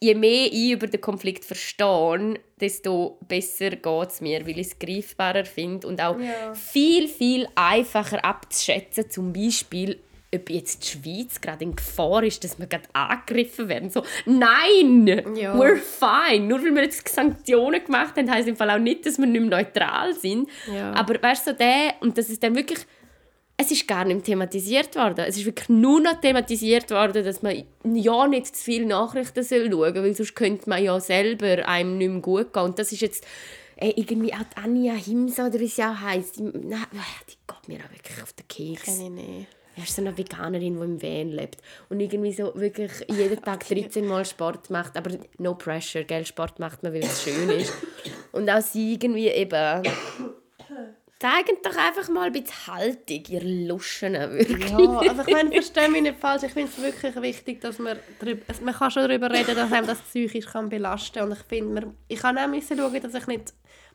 [0.00, 4.78] je mehr ich über den Konflikt verstehe, desto besser geht es mir, weil ich es
[4.78, 6.52] greifbarer finde und auch Ja.
[6.54, 9.98] viel, viel einfacher abzuschätzen, zum Beispiel,
[10.34, 13.90] ob jetzt die Schweiz gerade in Gefahr ist, dass wir gerade angegriffen werden.
[13.90, 15.54] So, nein, Ja.
[15.54, 16.46] we're fine.
[16.46, 19.40] Nur weil wir jetzt Sanktionen gemacht haben, heisst im Fall auch nicht, dass wir nicht
[19.40, 20.48] mehr neutral sind.
[20.72, 20.92] Ja.
[20.92, 22.80] Aber weißt du, so der, und das ist dann wirklich
[23.56, 25.24] es ist gar nicht thematisiert worden.
[25.28, 29.70] Es ist wirklich nur noch thematisiert worden, dass man ja nicht zu viele Nachrichten schauen
[29.70, 32.62] soll, weil sonst könnte man ja selber einem nicht mehr gut gehen.
[32.64, 33.24] Und das ist jetzt
[33.76, 36.38] äh, irgendwie auch die Anja Himsa, oder wie sie auch heisst.
[36.38, 36.84] Die, nein,
[37.28, 38.82] die geht mir auch wirklich auf den Keks.
[38.84, 39.46] Kenn ich nicht.
[39.76, 41.60] Er ist so eine Veganerin, die im Van lebt.
[41.88, 44.96] Und irgendwie so wirklich jeden Tag 13 Mal Sport macht.
[44.96, 46.24] Aber no pressure, gell?
[46.24, 47.72] Sport macht man, weil es schön ist.
[48.32, 49.82] Und auch sie irgendwie eben...
[51.20, 54.12] Zeigen doch einfach mal ein bisschen Haltung, ihr Luschen.
[54.12, 54.70] Wirklich.
[54.70, 56.42] Ja, also ich meine, verstehe mich nicht falsch.
[56.42, 59.72] Ich finde es wirklich wichtig, dass man darüber, also man kann schon darüber reden, dass
[59.72, 61.30] einem das psychisch kann belasten kann.
[61.30, 63.54] Und ich finde, man- ich kann auch müssen schauen, dass ich nicht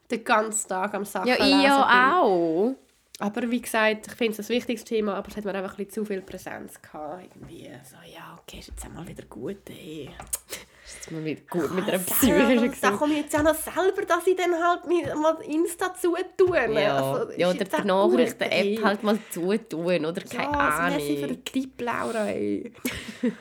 [0.10, 2.74] den ganzen Tag am Sachen Ja, ich ja auch.
[3.20, 5.86] Aber wie gesagt, ich finde es ein wichtiges Thema, aber es hat mir einfach ein
[5.86, 7.26] bisschen zu viel Präsenz gehabt.
[7.36, 9.70] Irgendwie so, ja, okay, ist jetzt einmal wieder gut.
[9.70, 10.10] Ey.
[10.86, 13.54] Ist mal wieder gut mit einer Ah, psychischen selber, Da komme ich jetzt auch noch
[13.56, 16.74] selber, dass ich dann halt mal Insta zutue.
[16.82, 20.22] Ja, Also, ja oder jetzt die Nachrichten-App halt mal zutun, oder?
[20.22, 20.98] Keine ja, Ahnung.
[20.98, 22.72] Messi für den Tipp, Laura, ey.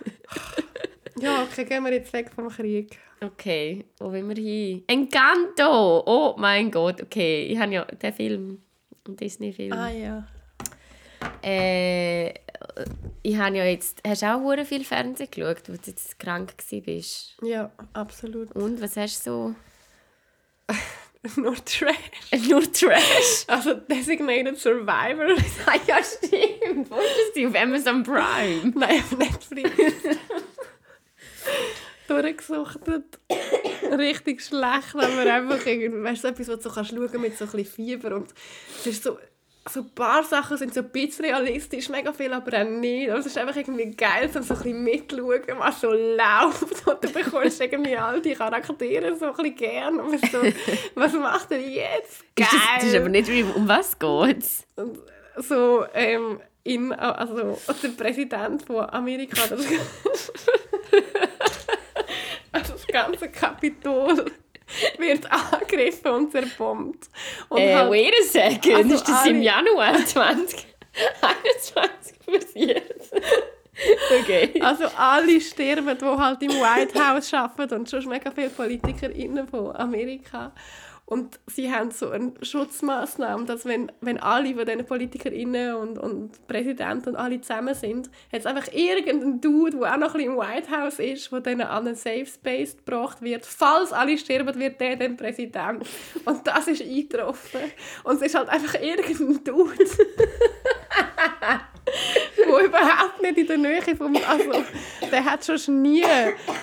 [1.20, 2.96] Ja, okay, gehen wir jetzt weg vom Krieg.
[3.20, 4.84] Okay, wo wollen wir hin?
[4.86, 6.04] Encanto!
[6.06, 7.46] Oh mein Gott, okay.
[7.46, 8.62] Ich habe ja den Film,
[9.08, 9.72] einen Disney-Film.
[9.72, 10.26] Ah ja.
[11.42, 12.30] Äh,
[13.22, 14.00] ich habe ja jetzt...
[14.06, 17.36] Hast du auch hure viel Fernsehen geschaut, als du jetzt krank warst?
[17.42, 18.52] Ja, absolut.
[18.52, 19.54] Und, was hast du so?
[21.36, 21.96] Nur Trash.
[22.48, 23.44] Nur Trash?
[23.46, 25.36] Also Designated Survivor.
[25.66, 26.90] ah ja, stimmt.
[26.90, 27.44] Wo ist das?
[27.44, 28.72] Auf Amazon Prime?
[28.74, 29.72] Nein, auf Netflix.
[32.08, 33.20] Durchgesuchtet.
[33.96, 37.50] Richtig schlecht, aber einfach irgendwie, weißt du, etwas, was du kannst schauen mit so ein
[37.50, 38.34] bisschen Fieber und
[38.80, 39.18] es ist so
[39.68, 43.10] so ein paar Sachen sind so ein bisschen realistisch, mega viel aber auch nicht.
[43.10, 46.86] Also es ist einfach irgendwie geil, um so ein bisschen mitzuschauen, was so läuft.
[46.86, 50.00] Und du bekommst irgendwie all die Charaktere so ein bisschen gern.
[50.00, 50.38] Aber so,
[50.94, 52.24] was macht er jetzt?
[52.34, 52.46] Geil!
[52.46, 54.66] Ist das, das ist aber nicht, um was geht's?
[54.76, 54.98] Und
[55.36, 59.60] so, ähm, in, also der Präsident von Amerika, das
[62.92, 64.24] ganze Kapitol
[64.98, 67.08] wird angegriffen und zerbombt.
[67.48, 72.92] Und äh, halt, wait a second, also ist das im Januar 2021 passiert?
[74.20, 74.60] okay.
[74.60, 79.74] Also alle sterben, die halt im White House arbeiten und schon mega viele PolitikerInnen von
[79.76, 80.52] Amerika.
[81.08, 86.46] Und sie haben so eine Schutzmaßnahme, dass wenn, wenn alle von diesen PolitikerInnen und, und
[86.46, 90.32] Präsidenten und alle zusammen sind, hat es einfach irgendeinen Dude, der auch noch ein bisschen
[90.32, 93.46] im White House ist, der dann an einen Safe Space gebracht wird.
[93.46, 95.82] Falls alle sterben, wird der dann Präsident.
[96.26, 97.60] Und das ist eingetroffen.
[98.04, 99.78] Und es ist halt einfach irgendein Dude.
[102.38, 104.16] der überhaupt nicht in der Nähe vom...
[104.28, 104.64] Also,
[105.10, 106.04] der hat schon nie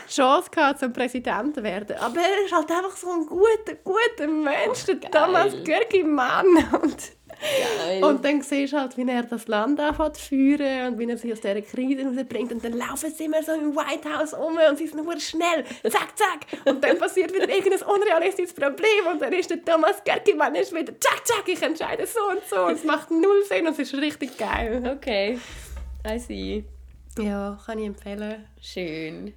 [0.08, 1.98] Chance gehabt, zum Präsident zu werden.
[1.98, 6.45] Aber er ist halt einfach so ein guter, guter Mensch, der Thomas Görgi Mann.
[6.82, 6.98] Und,
[7.86, 8.04] Geil.
[8.04, 11.17] und dann siehst du halt, wie er das Land anfängt zu führen und wie er
[11.17, 12.52] sich aus dieser Krise rausbringt.
[12.54, 15.65] Und dann laufen sie immer so im White House um und sie sind nur schnell,
[15.84, 16.45] zack, zack.
[16.65, 20.93] Und dann passiert wieder irgendein unrealistisches Problem und dann ist der Thomas Gerkimann ist wieder,
[21.00, 22.65] zack, zack, ich entscheide so und so.
[22.67, 24.95] Und es macht null Sinn und es ist richtig geil.
[24.95, 25.39] Okay,
[26.08, 26.63] I see.
[27.19, 28.45] Ja, kann ich empfehlen.
[28.62, 29.34] Schön.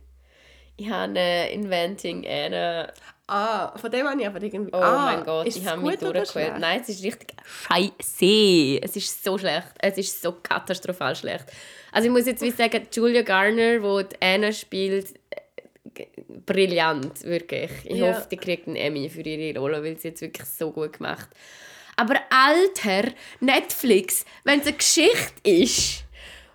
[0.77, 1.19] Ich habe
[1.53, 2.93] Inventing Anna.
[3.31, 4.73] Ah, von dem habe ich aber irgendwie...
[4.73, 6.59] Oh ah, mein Gott, ich habe mich durchgequält.
[6.59, 8.81] Nein, es ist richtig scheiße.
[8.83, 9.69] Es ist so schlecht.
[9.81, 11.45] Es ist so katastrophal schlecht.
[11.93, 16.07] Also ich muss jetzt wie sagen, Julia Garner, die Anna spielt, äh,
[16.47, 17.71] brillant, wirklich.
[17.85, 18.15] Ich ja.
[18.15, 21.29] hoffe, die kriegt einen Emmy für ihre Rolle, weil sie jetzt wirklich so gut gemacht
[21.97, 23.11] Aber Alter,
[23.41, 26.05] Netflix, wenn es eine Geschichte ist,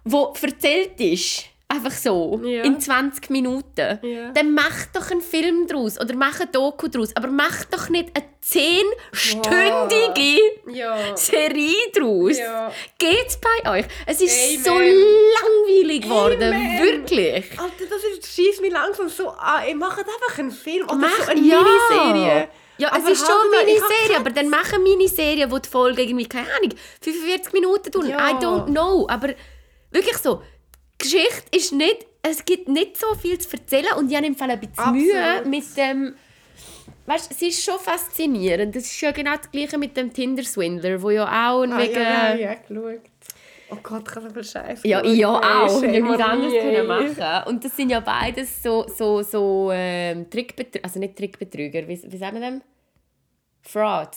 [0.05, 2.63] die erzählt ist, einfach so, ja.
[2.63, 4.31] in 20 Minuten, ja.
[4.31, 8.09] dann mach doch einen Film daraus oder mach ein Doku daraus, aber mach doch nicht
[8.15, 10.39] eine 10-stündige
[10.71, 11.15] ja.
[11.15, 12.38] Serie daraus.
[12.38, 12.71] Ja.
[12.97, 13.86] Geht's bei euch?
[14.05, 14.63] Es ist Amen.
[14.63, 16.81] so langweilig geworden, Amen.
[16.81, 17.59] wirklich.
[17.59, 19.63] Alter, das ist, schießt mich langsam so an.
[19.67, 22.49] Ich mache einfach einen Film oder mach, so eine Miniserie.
[22.77, 26.01] Ja, aber es ist schon eine Miniserie, aber dann mach eine Miniserie, wo die Folge
[26.01, 28.07] irgendwie, keine Ahnung, 45 Minuten tun.
[28.07, 29.29] I don't know, aber
[29.91, 30.41] wirklich so,
[30.97, 34.51] Geschichte ist nicht, es gibt nicht so viel zu erzählen und ich habe im Fall
[34.51, 35.03] ein bisschen Absolut.
[35.03, 36.15] Mühe mit dem,
[37.06, 38.75] weißt, es ist schon faszinierend.
[38.75, 41.99] Das ist ja genau das Gleiche mit dem Tinder-Swindler, wo ja auch ah, mega...
[41.99, 43.01] Ja, ja, geschaut.
[43.73, 44.88] Oh Gott, kann aber Scheiße.
[44.88, 45.82] Ja, ich ja auch.
[45.82, 47.47] Wir nichts anderes können machen.
[47.47, 52.17] Und das sind ja beides so, so, so ähm, Trickbetrüger, also nicht Trickbetrüger, wie, wie
[52.17, 52.62] sagen wir dem?
[53.62, 54.12] Fraud.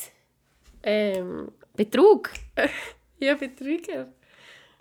[0.82, 1.52] Ähm.
[1.74, 2.30] Betrug.
[3.18, 4.08] ja, Betrüger.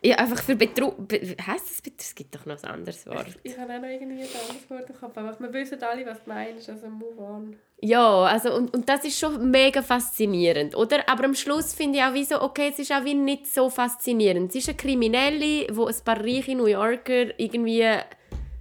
[0.01, 1.08] Ja, einfach für Betrug.
[1.08, 1.99] Be heißt das Betrug?
[1.99, 3.27] Es gibt doch noch ein anderes Wort.
[3.43, 5.17] Ich habe auch noch irgendwie ein anderes Wort im Kopf.
[5.17, 6.69] Aber wir wissen alle, was du meinst.
[6.69, 7.55] Also move on.
[7.81, 11.08] Ja, also und, und das ist schon mega faszinierend, oder?
[11.10, 13.69] Aber am Schluss finde ich auch wie so, okay, es ist auch wie nicht so
[13.69, 14.49] faszinierend.
[14.49, 17.86] Es ist eine Kriminelle, wo ein paar reiche New Yorker irgendwie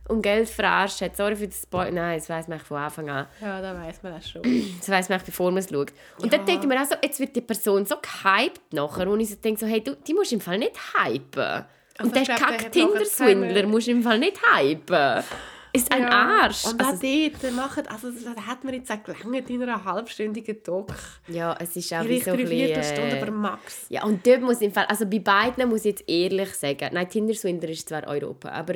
[0.08, 1.16] um Geld verarscht hat.
[1.16, 1.90] Sorry für das Spoiler.
[1.90, 3.26] Nein, das weiß man von Anfang an.
[3.40, 4.42] Ja, da weiß man das schon.
[4.78, 5.92] Das weiß man bevor man es schaut.
[6.20, 6.38] Und ja.
[6.38, 9.36] dann ich mir auch so, jetzt wird die Person so gehypt nachher und ich so
[9.36, 11.64] denke so, hey, du, die musst im Fall nicht hypen.
[11.96, 15.24] Also und der kack Tinder-Swindler musst du im Fall nicht hypen.
[15.72, 16.08] Ist ein ja.
[16.08, 16.66] Arsch.
[16.66, 20.62] Und also, auch dort machen, also das hat man jetzt auch gelangt in einer halbstündigen
[20.62, 20.92] Doc.
[21.26, 22.84] Ja, es ist auch wie so ein bisschen...
[22.84, 23.86] Stunde aber max.
[23.88, 26.90] Ja, und dort muss ich im Fall, also bei beiden muss ich jetzt ehrlich sagen,
[26.92, 28.74] nein, Tinder-Swindler ist zwar Europa, aber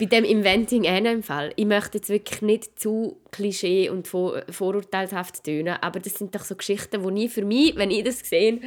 [0.00, 4.42] bei dem Inventing Anna im Fall, ich möchte jetzt wirklich nicht zu klischee und vor,
[4.48, 8.20] vorurteilshaft tönen, aber das sind doch so Geschichten, die nie für mich, wenn ich das
[8.20, 8.60] sehe,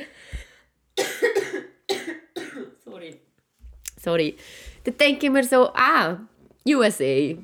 [2.85, 3.19] sorry,
[3.99, 4.35] sorry,
[4.83, 6.19] dann denke ich mir so, ah,
[6.67, 7.35] USA,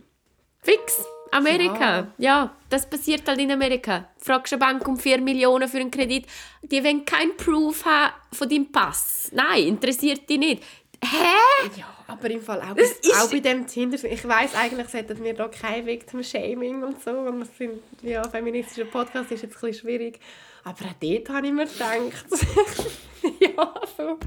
[0.62, 2.44] fix, Amerika, ja.
[2.44, 2.56] ja.
[2.70, 4.10] das passiert halt in Amerika.
[4.18, 6.28] Fragst eine Bank um 4 Millionen für einen Kredit,
[6.62, 9.32] die wollen keinen Proof haben von deinem Pass.
[9.34, 10.64] Nein, interessiert dich nicht
[11.04, 11.70] hä?
[11.78, 14.02] Ja, aber im Fall auch, Das ist- auch bei dem Tinder.
[14.04, 17.12] Ich weiß eigentlich, sollten wir da kein Victim Shaming und so.
[17.12, 20.20] Und das sind, ja, feministischer Podcast ist jetzt ein bisschen schwierig.
[20.64, 22.26] Aber auch dort habe ich mir gedacht,
[23.40, 24.18] ja, so.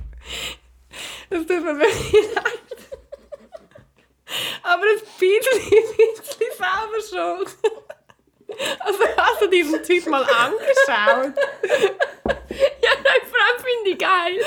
[1.31, 2.61] Das tut mir wirklich leid.
[4.63, 7.01] Aber ein bisschen, ein bisschen selber
[7.39, 7.57] schuld.
[8.81, 11.33] Also hast du diesen Typ mal angeschaut?
[12.25, 14.45] Ja, nein, vor allem finde ich geil.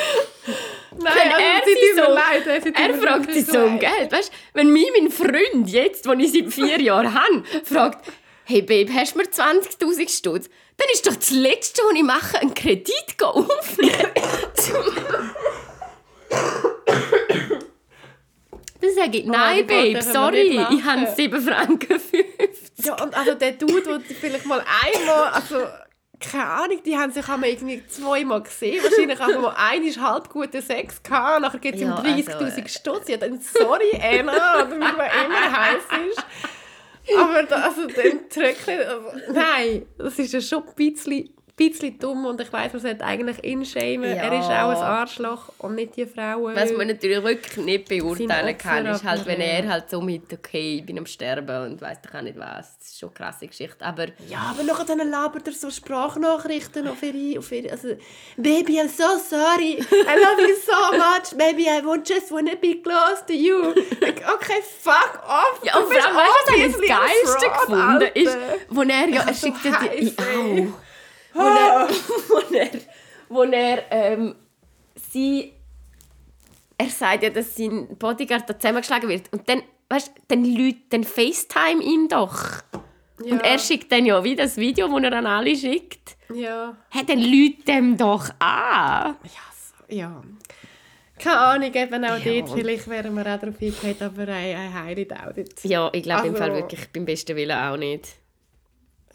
[0.97, 3.79] Nein, Wenn also, er sie sie so- leid, sie Er mir fragt sich so um.
[3.79, 4.11] Geld.
[4.11, 8.07] Weißt, wenn mich mein Freund jetzt, den ich seit vier Jahren habe, fragt,
[8.45, 10.49] hey Babe, hast du mir 20'000 Stutz?
[10.77, 12.91] Dann ist doch das Letzte, was ich mache, einen Kredit
[13.21, 14.11] aufnehmen.
[18.85, 21.15] Dann sage ich, nein, Gott, Babe, wir sorry, ich habe machen.
[21.15, 22.85] 7 Franken 50.
[22.85, 25.57] Ja, und also der Dude, der vielleicht mal einmal, also
[26.19, 30.61] keine Ahnung, die haben sich einmal irgendwie zweimal gesehen, wahrscheinlich auch mal einmal halb guten
[30.61, 32.69] Sex gehabt, nachher gibt es Ja, ihm also, 30'000 äh.
[32.69, 33.09] Stutz.
[33.09, 36.25] Ja, dann sorry Anna, oder wie man immer heiß ist.
[37.17, 42.25] Aber da, also den Tröckchen, also, nein, das ist ja schon ein bisschen, bisschen dumm
[42.25, 44.15] und ich weiss, man sollte eigentlich ihn shamen.
[44.15, 44.23] Ja.
[44.23, 46.55] Er ist auch ein Arschloch und nicht die Frauen.
[46.55, 50.77] Was man natürlich wirklich nicht beurteilen kann, ist halt, wenn er halt so mit, okay,
[50.79, 52.77] ich bin am Sterben und weiss doch auch nicht was.
[52.77, 53.85] Das ist schon eine krasse Geschichte.
[53.85, 57.89] Aber Ja, aber nachher dann labert er so Sprachnachrichten auf ihre, auf ihre, also
[58.35, 62.81] Baby, I'm so sorry, I love you so much, baby, I won't just wanna be
[62.81, 63.73] close to you.
[64.01, 65.61] Like, okay, fuck off.
[65.63, 68.37] Ja, und vor allem, weißt du, was ich das ein Geilste gefunden ist,
[68.69, 70.67] wo er, ja, er hab so schickt dir die, heiß, ey.
[70.67, 70.73] au,
[71.35, 71.89] wo er,
[72.29, 72.69] wo er,
[73.29, 74.35] wo er, ähm,
[75.11, 75.53] sie,
[76.77, 80.77] er sagt ja, dass sein Bodyguard da zusammengeschlagen wird und dann, weißt du, dann Leute,
[80.89, 82.63] dann FaceTime ihn doch.
[83.23, 86.17] Ja, Und er schickt dann ja wie das Video, das er an alle schickt.
[86.33, 89.15] ja, Hey, dann lügt dem doch an.
[89.23, 90.21] ja, so, ja.
[91.17, 92.41] Keine Ahnung, eben auch Ja.
[92.41, 95.63] dort, vielleicht wären wir auch darauf eingegangen, aber I highly doubt it.
[95.63, 98.15] Ja, ich glaube im Also- Fall wirklich beim besten Willen auch nicht.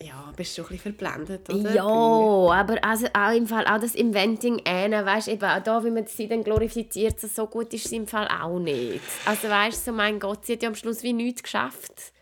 [0.02, 1.74] Ja, bist du ein bisschen verblendet, oder?
[1.74, 5.84] Ja, aber also auch im Fall auch das Inventing Anne, weißt du, eben auch da,
[5.84, 9.02] wie man sie dann glorifiziert, so, gut ist sie im Fall auch nicht.
[9.26, 12.12] Also weißt du, so, mein Gott, sie hat ja am Schluss wie nichts geschafft.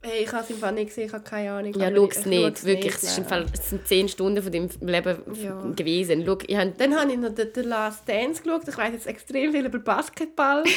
[0.00, 1.74] Hey, ich habe es im Fall nicht gesehen, ich habe keine Ahnung.
[1.74, 3.30] Ja, schau es ich nicht, wirklich, es, ist im nein.
[3.30, 5.60] Fall, es sind zehn Stunden von deinem Leben Ja.
[5.76, 6.24] gewesen.
[6.26, 8.66] Schau, ich habe Dann habe ich noch den, den Last Dance geschaut.
[8.68, 10.64] Ich weiß jetzt extrem viel über Basketball.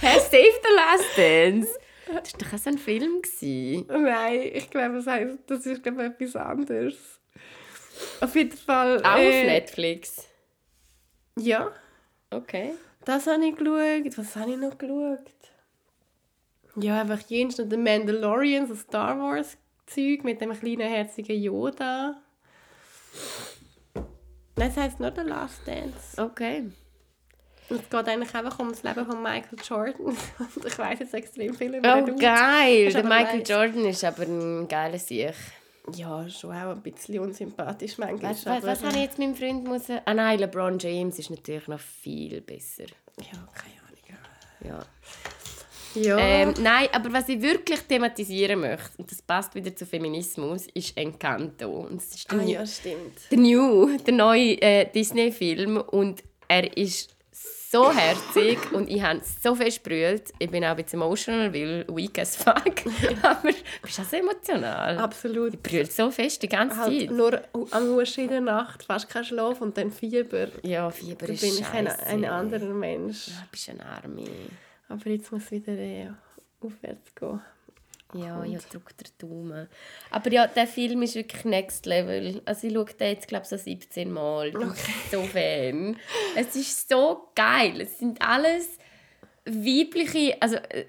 [0.00, 1.68] «Hey, Save the Last Dance!»
[2.08, 3.22] Das war doch auch so ein Film.
[3.22, 3.86] Gewesen.
[3.88, 6.96] Nein, ich glaube, das, heisst, das ist glaube ich, etwas anderes.
[8.20, 8.98] Auf jeden Fall.
[9.04, 10.26] Auch äh, auf Netflix.
[11.38, 11.70] Ja,
[12.30, 12.72] Okay.
[13.04, 14.18] das habe ich geschaut.
[14.18, 15.20] Was habe ich noch geschaut?
[16.76, 22.20] Ja, einfach jenes noch The Mandalorian, so Star Wars Zeug mit dem kleinen herzigen Yoda.
[23.94, 26.22] Nein, das heisst nur The Last Dance.
[26.22, 26.70] Okay.
[27.70, 29.94] Und es geht eigentlich einfach um das Leben von Michael Jordan.
[30.06, 30.16] Und
[30.66, 32.92] ich weiß jetzt extrem viel über den Oh, geil!
[32.92, 33.48] Der Michael weiss.
[33.48, 35.34] Jordan ist aber ein geiler Sieg.
[35.94, 38.32] Ja, schon auch ein bisschen unsympathisch manchmal.
[38.32, 40.00] Weißt was, was aber- habe ich jetzt meinem Freund müssen?
[40.04, 42.84] Ah nein, LeBron James ist natürlich noch viel besser.
[43.18, 44.18] Ja, keine Ahnung.
[44.64, 44.86] Ja.
[45.94, 46.18] Ja.
[46.18, 50.96] Ähm, nein, aber was ich wirklich thematisieren möchte, und das passt wieder zu Feminismus, ist
[50.96, 51.68] Encanto.
[51.70, 53.18] Und das ist der, ah, New, ja, stimmt.
[53.30, 55.78] der New, der neue äh, Disney-Film.
[55.78, 57.16] Und er ist
[57.70, 60.32] so herzig und ich habe so viel sprüht.
[60.38, 62.56] Ich bin auch ein bisschen emotional, weil weak as fuck.
[63.22, 64.98] aber du bist auch so emotional.
[64.98, 65.54] Absolut.
[65.54, 67.10] Ich brülle so fest die ganze Halt Zeit.
[67.10, 70.48] nur am Uhr in der Nacht, fast kein Schlaf und dann Fieber.
[70.62, 73.28] Ja, Fieber Da ist bin ich ein, ein anderer Mensch.
[73.28, 74.24] Ja, du bist ein Arme.
[74.88, 76.10] Aber jetzt muss wieder äh,
[76.60, 77.40] aufwärts gehen.
[78.14, 79.68] Ja, ja, drück den Daumen.
[80.10, 82.40] Aber ja, der Film ist wirklich next level.
[82.46, 84.48] Also ich schaue den jetzt, glaube ich, so 17 Mal.
[84.48, 84.74] Ich bin
[85.10, 85.96] so Fan.
[86.34, 87.82] Es ist so geil.
[87.82, 88.78] Es sind alles
[89.44, 90.84] weibliche also, äh,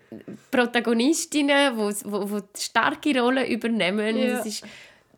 [0.52, 4.18] Protagonistinnen, die wo, wo starke Rollen übernehmen.
[4.18, 4.38] Ja.
[4.38, 4.66] Das, ist,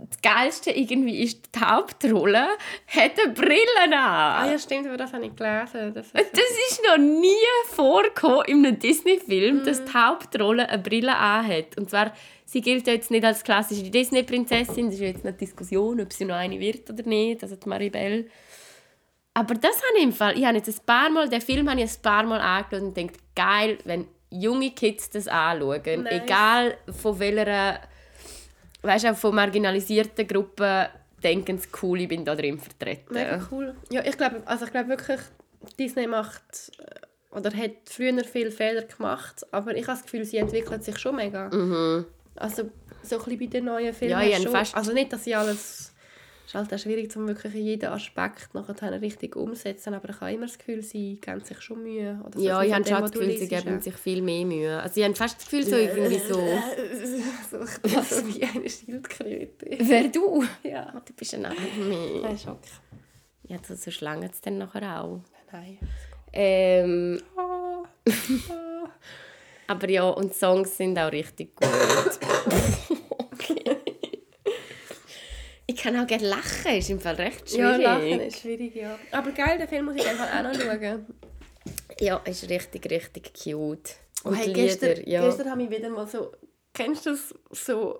[0.09, 2.47] das Geilste irgendwie ist, die Hauptrolle
[2.87, 3.93] hat eine Brille an.
[3.93, 5.93] Ah ja, stimmt, aber das habe ich gelesen.
[5.93, 7.29] Das ist, Das ist noch nie
[7.67, 11.77] vorgekommen in einem Disney-Film, dass die Hauptrolle eine Brille anhat.
[11.77, 12.13] Und zwar,
[12.45, 14.85] sie gilt ja jetzt nicht als klassische Disney-Prinzessin.
[14.87, 17.69] Das ist ja jetzt eine Diskussion, ob sie noch eine wird oder nicht, also die
[17.69, 18.29] Maribel.
[19.33, 21.79] Aber das habe ich im Fall, ich habe jetzt ein paar Mal, den Film habe
[21.81, 26.23] ich ein paar Mal angeschaut und denkt geil, wenn junge Kids das anschauen, Nice.
[26.23, 27.79] egal von welcher,
[28.81, 30.85] weißt auch von marginalisierten Gruppen,
[31.23, 33.13] denken sie, cool, ich bin da drin vertreten.
[33.13, 33.75] mega cool.
[33.91, 35.19] Ja, ich glaube, also ich glaube wirklich,
[35.77, 40.37] Disney macht äh, oder hat früher viele Fehler gemacht, aber ich habe das Gefühl, sie
[40.37, 41.49] entwickelt sich schon mega.
[42.35, 42.69] Also
[43.03, 44.17] so ein bisschen bei den neuen Filmen.
[44.25, 44.29] Mhm.
[44.31, 45.93] Ja, du- fast- Also nicht, dass sie alles
[46.51, 50.47] ist halt auch schwierig, um wirklich jeden Aspekt nachher richtig umzusetzen, aber ich habe immer
[50.47, 52.19] das Gefühl, sie geben sich schon Mühe.
[52.25, 54.81] Oder so Ja, ich habe schon das Gefühl, sie geben sich viel mehr Mühe.
[54.81, 56.35] Also ich habe fast das Gefühl, so irgendwie so...
[57.51, 59.77] so, wie eine Schildkröte.
[59.79, 60.43] Wer du?
[60.63, 60.93] Ja.
[60.93, 61.57] Oh, du bist ein Arme.
[62.21, 62.59] Nein, Schock.
[63.43, 65.21] Ja, so, so schlangen es dann nachher auch.
[65.53, 65.77] Nein.
[66.33, 67.85] Ähm, Oh.
[68.05, 68.07] Oh.
[69.67, 71.69] aber ja, und Songs sind auch richtig gut.
[73.09, 73.77] okay.
[75.70, 77.83] Ich kann auch gerne lachen, ist im Fall recht Ja, schwierig.
[77.83, 78.99] Lachen ist schwierig, ja.
[79.11, 81.05] Aber geil, den Film muss ich einfach auch noch schauen.
[81.99, 83.95] Ja, ist richtig, richtig cute.
[84.23, 85.25] Und Und hey, die gestern, Lieder, ja.
[85.25, 86.31] gestern habe ich wieder mal so...
[86.73, 87.99] Kennst du das so...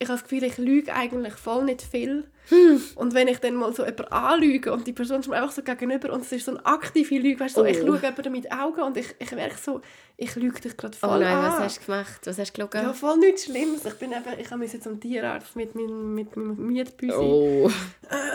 [0.00, 2.24] Ich habe das Gefühl, ich lüge eigentlich voll nicht viel.
[2.48, 2.82] Hm.
[2.96, 5.62] Und wenn ich dann mal so jemanden anlüge und die Person ist mir einfach so
[5.62, 7.86] gegenüber und es ist so eine aktive Lüge, weißt du, so, ich Oh.
[7.86, 9.80] schaue jemanden mit Augen und ich, ich merke so,
[10.16, 11.44] ich lüge dich gerade Oh voll nein, an.
[11.44, 12.20] was hast du gemacht?
[12.24, 12.96] Was hast du Ja, geschaut?
[12.96, 13.84] voll nichts Schlimmes.
[13.86, 17.14] Ich bin eben, ich musste zum Tierarzt mit meinem, mit meinem Mietbüsi.
[17.16, 17.70] Oh.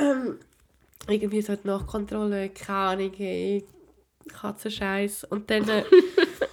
[0.02, 0.40] Ähm,
[1.08, 3.64] irgendwie so die Nachkontrolle, keine Ahnung, hey,
[4.30, 5.26] Katzenscheiß.
[5.26, 5.84] Und dann äh,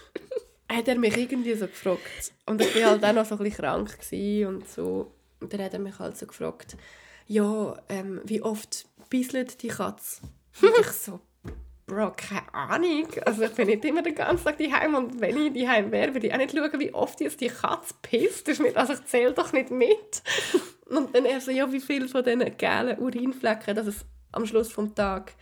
[0.68, 2.32] hat er mich irgendwie so gefragt.
[2.46, 3.98] Und ich war halt auch noch so ein bisschen krank
[4.46, 5.12] und so.
[5.40, 6.76] Und dann hat er mich halt so gefragt,
[7.26, 10.22] ja, ähm, wie oft bisselt die Katze?
[10.62, 11.20] Und ich so,
[11.86, 13.06] Bro, keine Ahnung.
[13.24, 16.26] Also ich bin nicht immer den ganzen Tag daheim und wenn ich daheim wäre, würde
[16.26, 18.48] ich auch nicht schauen, wie oft jetzt die Katze pisst.
[18.74, 20.22] Also ich zähle doch nicht mit.
[20.86, 24.72] Und dann er so, ja, wie viel von diesen gelben Urinflecken, dass es am Schluss
[24.72, 25.34] vom Tag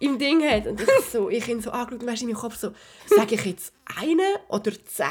[0.00, 0.66] im Ding hat.
[0.66, 2.72] Und ich so, ich ihn so angeschaut und in meinem Kopf so,
[3.06, 5.06] sage ich jetzt eine oder zehn?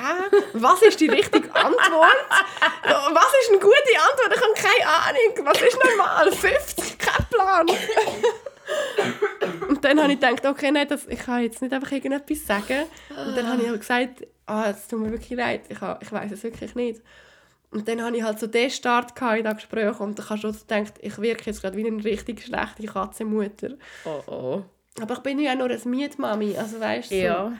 [0.53, 2.17] Was ist die richtige Antwort?
[2.84, 4.36] Was ist eine gute Antwort?
[4.36, 5.45] Ich habe keine Ahnung.
[5.45, 6.32] Was ist normal?
[6.32, 6.97] 50?
[6.97, 7.67] Kein Plan.
[9.67, 12.86] Und dann habe ich gedacht, okay, nein, das, ich kann jetzt nicht einfach irgendetwas sagen.
[13.10, 16.43] Und dann habe ich gesagt, ah, es tut mir wirklich leid, ich, ich weiß es
[16.43, 17.01] wirklich nicht.
[17.73, 20.51] Und dann hatte ich halt so den Start in diesem Gespräch und ich habe schon
[20.51, 23.69] gedacht, ich wirke jetzt gerade wie eine richtig schlechte Katzenmutter.
[24.05, 24.63] Oh oh.
[25.01, 27.15] Aber ich bin ja nur eine Mietmami, also weißt du.
[27.15, 27.21] so.
[27.21, 27.53] Ja.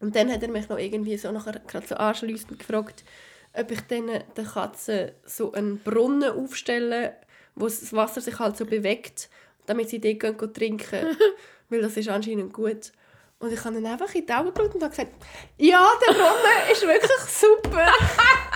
[0.00, 3.04] Und dann hat er mich noch irgendwie so nachher gerade so anschliessend gefragt,
[3.52, 7.14] ob ich dann der Katze so einen Brunnen aufstelle,
[7.54, 9.28] wo das Wasser sich halt so bewegt,
[9.66, 11.16] damit sie dort gehen, gehen trinken.
[11.68, 12.92] Weil das ist anscheinend gut.
[13.40, 15.12] Und ich habe dann einfach in die Augen geschaut und habe gesagt,
[15.58, 17.86] ja, der Brunnen ist wirklich super.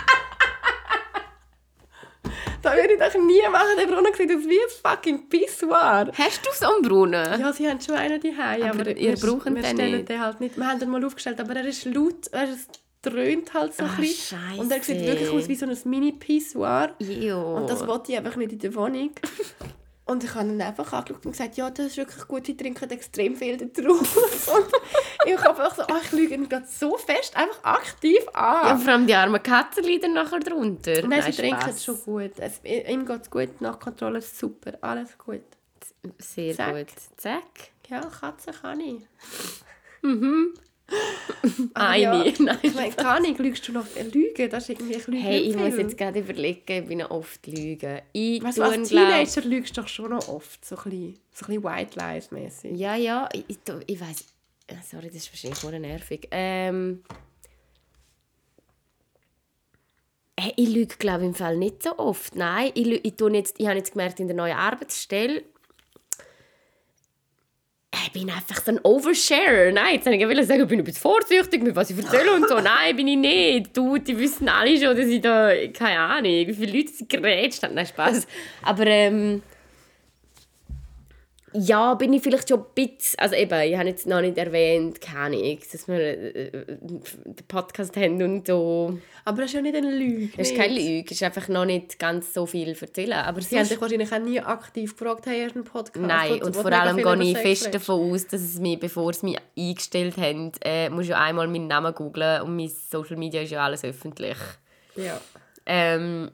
[2.63, 3.77] das würde ich doch nie machen.
[3.79, 6.11] Der Brunnen sieht aus wie ein fucking Pissoir.
[6.17, 7.41] Hast du so einen Brunnen?
[7.41, 10.09] Ja, sie haben schon einen daheim, Aber aber, ihr wir, braucht wir den stellen nicht.
[10.09, 10.57] den halt nicht.
[10.57, 12.71] Wir haben den mal aufgestellt, aber er ist laut, er ist,
[13.03, 14.39] es dröhnt halt so ein Ah, bisschen.
[14.59, 16.95] Und er sieht wirklich aus wie so ein Mini-Pissoir.
[16.99, 19.11] Und das wollte ich einfach nicht in der Wohnung.
[20.09, 22.91] Und ich habe ihn einfach angeschaut und gesagt, ja, das ist wirklich gut, sie trinken
[22.91, 24.17] extrem viel drauf.
[24.57, 24.67] und
[25.27, 28.79] ich habe einfach so, oh, ich lüge ihn gerade so fest, einfach aktiv ja, an.
[28.79, 31.07] vor allem die armen Katzen leiden nachher drunter.
[31.07, 31.85] Nein, sie trinken Spass.
[31.85, 32.33] schon gut.
[32.39, 35.43] Es, ihm geht es gut, nach Kontrolle ist super, alles gut.
[36.17, 36.75] Sehr Zack.
[36.75, 36.87] gut.
[37.19, 37.71] Zack.
[37.91, 39.03] Ja, Katzen kann ich.
[40.03, 40.68] Aber
[41.75, 42.03] Eine.
[42.03, 42.59] ja, Nein.
[42.63, 44.51] Ich meine, ich, lügst du noch Lügen?
[44.51, 47.11] Das ist irgendwie, ich lüge Hey, nicht ich muss jetzt gerade überlegen, ich bin noch
[47.11, 48.01] oft lügen.
[48.13, 51.15] Ich Weißt du, als glaub- Teenager lügst du doch schon noch oft, so ein bisschen,
[51.33, 52.77] so ein bisschen White Lies mäßig.
[52.79, 54.25] Ja, ja, ich, ich, ich weiß.
[54.91, 56.29] Sorry, das ist wahrscheinlich nur nervig.
[56.31, 57.03] Ähm,
[60.39, 62.35] hey, ich lüge, glaube im Fall nicht so oft.
[62.37, 65.43] Nein, ich, ich, tue jetzt, ich habe jetzt gemerkt, in der neuen Arbeitsstelle,
[68.09, 69.71] ich bin einfach so ein Oversharer.
[69.71, 72.49] Nein, jetzt wollte ich sagen, ich bin ein bisschen vorsichtig mit was ich erzähle und
[72.49, 72.55] so.
[72.61, 73.77] Nein, bin ich nicht.
[73.77, 77.63] Du, die wissen alle schon, dass ich da, keine Ahnung, wie viele Leute sie gerätscht
[77.63, 77.75] haben.
[77.75, 78.27] Nein, Spaß.
[78.63, 79.43] Aber ähm,
[81.53, 85.01] ja, bin ich vielleicht schon ein bisschen, also eben, ich habe jetzt noch nicht erwähnt,
[85.01, 88.99] keine Ahnung, dass wir äh, den Podcast haben und so.
[89.25, 90.37] Aber das ist ja nicht eine Lüge.
[90.37, 93.15] Das ist keine Lüge, es ist einfach noch nicht ganz so viel erzählen.
[93.15, 96.07] Aber Sie haben dich wahrscheinlich auch nie aktiv gefragt, hey, hast einen Podcast?
[96.07, 99.27] Nein, und wo vor allem gehe ich fest davon aus, dass es mich, bevor sie
[99.27, 103.51] mich eingestellt haben, äh, muss ja einmal meinen Namen googlen und mein Social Media ist
[103.51, 104.37] ja alles öffentlich.
[104.97, 105.21] Ja.
[105.65, 106.31] Ähm,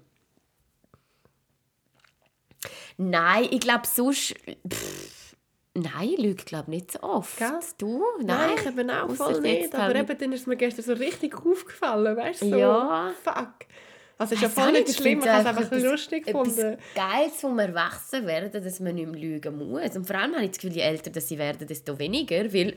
[2.96, 4.34] nein, ich glaube sonst...
[4.68, 5.34] Pff,
[5.74, 7.36] nein, ich lüge glaube nicht so oft.
[7.38, 7.50] Gell?
[7.78, 8.02] Du?
[8.18, 9.74] Nein, Nein, ich eben auch Ausser voll nicht.
[9.74, 12.50] Aber eben, dann ist es mir gestern so richtig aufgefallen, weißt du?
[12.50, 13.12] So, Ja.
[13.22, 13.66] Fuck.
[14.16, 16.78] Also es ist ja voll nicht ich schlimm, ich habe es einfach etwas- lustig gefunden.
[16.94, 19.96] Geiles vom Erwachsenwerden, dass man nicht mehr lügen muss.
[19.96, 22.52] Und vor allem habe ich das Gefühl, je älter dass sie werden, desto weniger.
[22.54, 22.76] Weil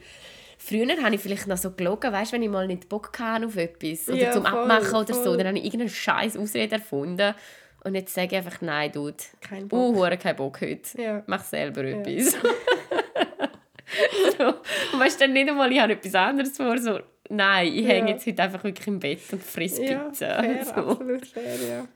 [0.58, 3.56] früher habe ich vielleicht noch so gelogen, weißt, wenn ich mal nicht Bock hatte auf
[3.56, 5.36] etwas oder Ja, zum voll, Abmachen oder so, voll.
[5.36, 7.32] dann habe ich irgendeine scheiß Ausrede erfunden.
[7.84, 9.96] Und jetzt sage ich einfach, nein, Dude, Kein Bock.
[9.96, 11.00] uh, kein Bock heute.
[11.00, 11.22] Ja.
[11.26, 12.32] Mach selber etwas.
[14.38, 14.46] so.
[14.92, 17.88] Und weißt du, dann nicht einmal, ich habe etwas anderes vor, so, nein, ich Ja.
[17.94, 20.42] hänge jetzt heute einfach wirklich im Bett und friss Ja, Pizza.
[20.42, 20.72] fair, so.
[20.72, 21.88] absolut fair, ja.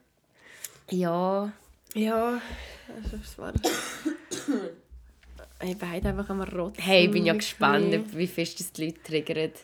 [0.91, 1.53] Ja,
[1.95, 2.41] Ja,
[3.03, 3.53] also es war...
[5.65, 6.83] ich beide einfach am Rotzen.
[6.83, 9.57] Hey, ich bin ja gespannt, wie fest das die Leute triggert.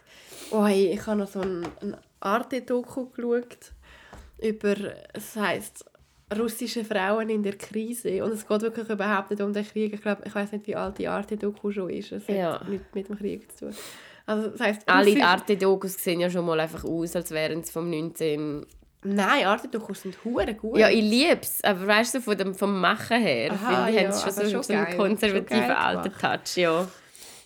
[0.50, 3.72] Oh, hey, ich habe noch so ein, ein Arte-Doku geschaut
[4.40, 4.74] über,
[5.12, 5.84] es heisst
[6.36, 9.94] russische Frauen in der Krise und es geht wirklich überhaupt nicht um den Krieg.
[9.94, 12.12] Ich glaube, ich weiß nicht, wie alt die Arte-Doku schon ist.
[12.12, 12.60] Es Ja.
[12.60, 13.74] hat nichts mit dem Krieg zu tun.
[14.26, 17.72] Also, das heisst, Alle Russisch- Arte-Dokus sehen ja schon mal einfach aus, als wären sie
[17.72, 18.66] vom 19...
[19.04, 20.76] Nein, Arte-Dokus sind hure gut.
[20.78, 23.96] Ja, ich liebe es, aber weißt du, von dem, vom Machen her, Aha, finde ich,
[23.96, 26.86] ja, haben sie schon aber so, schon so einen konservativen alten Touch, ja.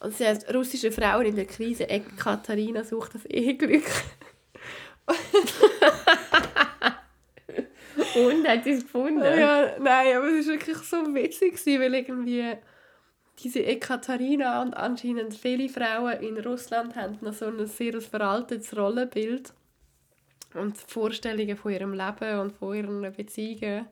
[0.01, 1.87] Und sie heißt russische Frauen in der Krise.
[2.17, 3.85] Katharina sucht das Eheglück.
[8.15, 9.23] Und, hat sie es gefunden?
[9.23, 12.57] Ja, nein, aber es war wirklich so witzig, weil irgendwie
[13.39, 19.53] diese Ekaterina und anscheinend viele Frauen in Russland haben noch so ein sehr veraltetes Rollenbild
[20.55, 23.87] und Vorstellungen von ihrem Leben und von ihren Beziehungen.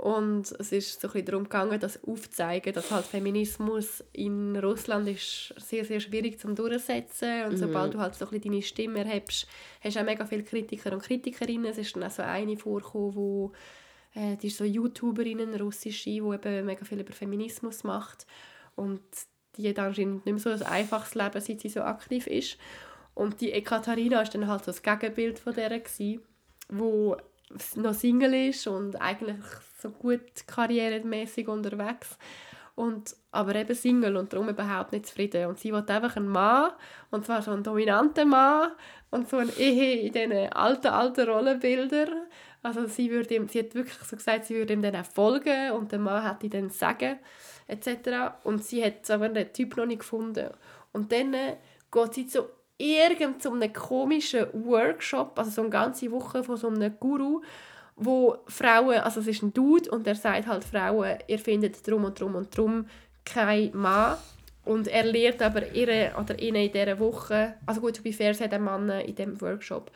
[0.00, 5.06] Und es ist so ein bisschen darum gegangen, das aufzuzeigen, dass halt Feminismus in Russland
[5.06, 9.00] ist sehr, sehr schwierig zum durchsetzen und sobald du halt so ein bisschen deine Stimme
[9.00, 9.46] erhebst,
[9.82, 11.66] hast du auch mega viele Kritiker und Kritikerinnen.
[11.66, 13.52] Es ist dann auch so eine vorgekommen, wo
[14.14, 18.26] äh, die ist so YouTuberin, eine russische, die eben mega viel über Feminismus macht
[18.76, 19.02] und
[19.58, 22.56] die hat anscheinend nicht mehr so ein einfaches Leben, seit sie so aktiv ist.
[23.12, 25.78] Und die Ekaterina war dann halt so das Gegenbild von der,
[26.70, 27.18] wo
[27.74, 29.44] noch Single ist und eigentlich
[29.80, 32.18] so gut karrieremäßig unterwegs
[32.74, 36.72] und aber eben Single und darum überhaupt nicht zufrieden und sie will einfach einen Mann
[37.10, 38.72] und zwar so einen dominanten Mann
[39.10, 42.26] und so eine Ehe in diesen alten, alten Rollenbildern
[42.62, 45.92] also sie, würde ihm, sie hat wirklich so gesagt, sie würde ihm dann folgen und
[45.92, 47.18] der Mann ihn dann sagen
[47.66, 48.34] etc.
[48.44, 50.50] Und sie hat aber den Typ noch nicht gefunden.
[50.92, 51.34] Und dann
[51.90, 56.68] geht sie zu irgend so einem komischen Workshop, also so eine ganze Woche von so
[56.68, 57.42] einem Guru,
[57.96, 62.04] wo Frauen, also es ist ein Dude und er sagt halt Frauen, ihr findet drum
[62.04, 62.86] und drum und drum
[63.24, 64.16] kein Mann.
[64.64, 68.52] Und er lehrt aber ihre oder ihnen in dieser Woche, also gut, bei Vers hat
[68.52, 69.90] ein Mann in diesem Workshop,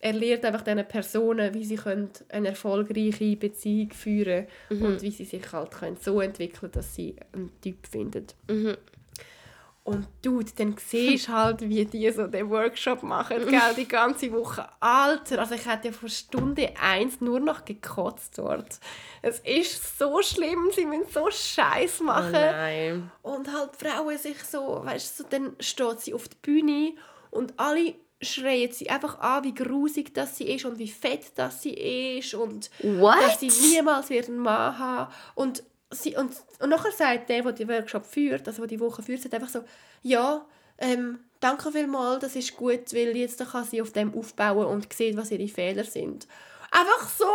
[0.00, 5.12] er lehrt einfach diesen Personen, wie sie können eine erfolgreiche Beziehung führen können und wie
[5.12, 8.26] sie sich halt können so entwickeln dass sie einen Typ finden.
[9.84, 14.68] Und du, dann siehst halt, wie die so den Workshop machen, gell, die ganze Woche.
[14.78, 18.78] Alter, also ich hätte ja von Stunde eins nur noch gekotzt dort.
[19.22, 22.32] Es ist so schlimm, sie müssen so Scheiß Oh machen.
[22.32, 23.10] nein.
[23.22, 26.94] Und halt Frauen sich so, weißt du, so, dann steht sie auf der Bühne
[27.30, 31.60] und alle schreien sie einfach an, wie grusig das sie ist und wie fett das
[31.62, 31.74] sie
[32.18, 33.16] ist und What?
[33.20, 37.68] dass sie niemals einen Mann haben und sie und, und nachher sagt der, der die
[37.68, 39.62] Workshop führt, also der die Woche führt, sagt einfach so,
[40.02, 40.44] ja,
[40.78, 45.16] ähm, danke vielmals, das ist gut, weil jetzt kann sie auf dem aufbauen und sieht,
[45.16, 46.26] was ihre Fehler sind.
[46.70, 47.26] Einfach so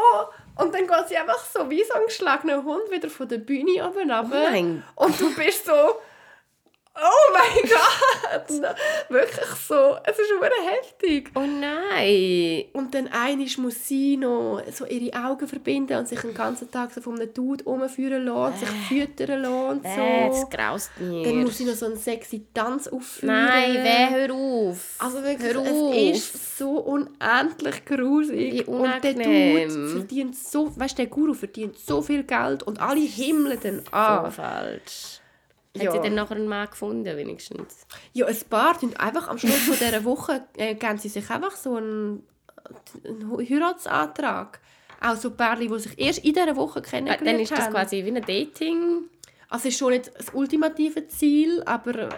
[0.56, 3.84] und dann geht sie einfach so wie so ein geschlagener Hund wieder von der Bühne
[3.84, 4.50] runter.
[4.52, 6.00] mein Und du bist so,
[7.00, 7.70] oh mein
[8.60, 8.76] Gott,
[9.10, 11.32] wirklich so, es ist wirklich heftig.
[11.36, 12.66] Oh nein.
[12.74, 16.92] Und dann einisch muss sie noch so ihre Augen verbinden und sich den ganzen Tag
[16.94, 20.48] so von einem Dude rumführen lassen, sich füttern lassen Äh, das so.
[20.50, 21.24] graust mir.
[21.24, 23.36] Dann muss sie noch so einen sexy Tanz aufführen.
[23.36, 24.96] Nein, weh, hör auf.
[25.00, 25.96] Also wirklich, hör auf.
[25.96, 28.68] es ist so unendlich grusig.
[28.68, 29.14] Und der.
[29.14, 33.80] Dude verdient so, weißt du, der Guru verdient so viel Geld und alle himmeln dann
[33.86, 34.32] so an.
[34.32, 35.20] falsch.
[35.84, 35.94] Ja.
[35.94, 37.86] Hat sie dann nachher einen Mann gefunden, wenigstens?
[38.14, 41.56] Ja, ein paar tun einfach am Schluss von dieser Woche äh, geben sie sich einfach
[41.56, 42.24] so einen,
[43.06, 44.60] einen Heiratsantrag.
[45.00, 47.74] Auch so Pärchen, die sich erst in dieser Woche Äh, kennengelernt Dann ist das haben.
[47.74, 49.04] quasi wie ein Dating.
[49.50, 52.10] Also es ist schon nicht das ultimative Ziel, aber äh,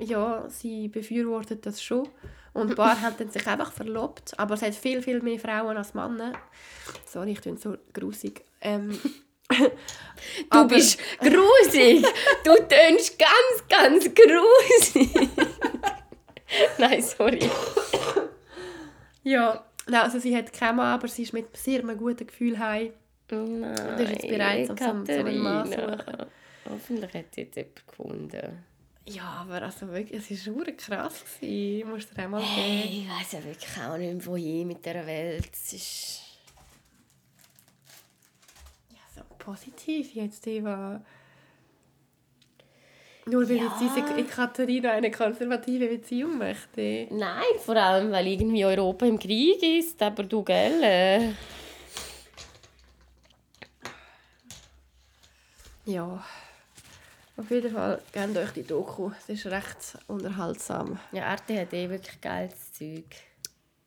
[0.00, 2.08] ja, sie befürwortet das schon.
[2.52, 4.38] Und ein paar haben dann sich einfach verlobt.
[4.38, 6.32] Aber es hat viel, viel mehr Frauen als Männer.
[7.06, 8.44] Sorry, ich bin so grusig.
[8.60, 8.98] Ähm,
[9.48, 9.64] Du
[10.50, 12.04] aber- bist grusig.
[12.44, 15.10] Du tönst ganz, ganz grusig.
[16.78, 17.40] Nein, sorry.
[19.24, 22.56] Ja, nein, also sie hat keinen Mann, aber sie ist mit sehr einem guten Gefühl
[22.58, 22.92] heim.
[23.30, 26.26] Nein, Du bist jetzt bereit, um so- einen Mann zu suchen.
[26.70, 28.64] Hoffentlich hat sie jetzt jemanden gefunden.
[29.08, 31.24] Ja, aber also wirklich, es war krass.
[31.40, 32.52] Ich muss dir einmal geben.
[32.52, 35.48] Hey, ich weiß ja wirklich auch nicht mehr, wohin mit dieser Welt.
[35.52, 36.22] Es ist...
[38.90, 41.00] Ja, so positiv jetzt, Eva.
[43.28, 43.64] Nur weil Ja.
[43.64, 47.08] jetzt diese Katharina eine konservative Beziehung möchte.
[47.10, 50.00] Nein, vor allem, weil irgendwie Europa im Krieg ist.
[50.02, 50.82] Aber du, gell?
[50.82, 51.32] äh,
[55.84, 56.24] Ja.
[57.36, 59.10] Auf jeden Fall, gebt euch die Doku.
[59.18, 60.98] Es ist recht unterhaltsam.
[61.12, 63.04] Ja, Arte hat eh wirklich geiles Zeug.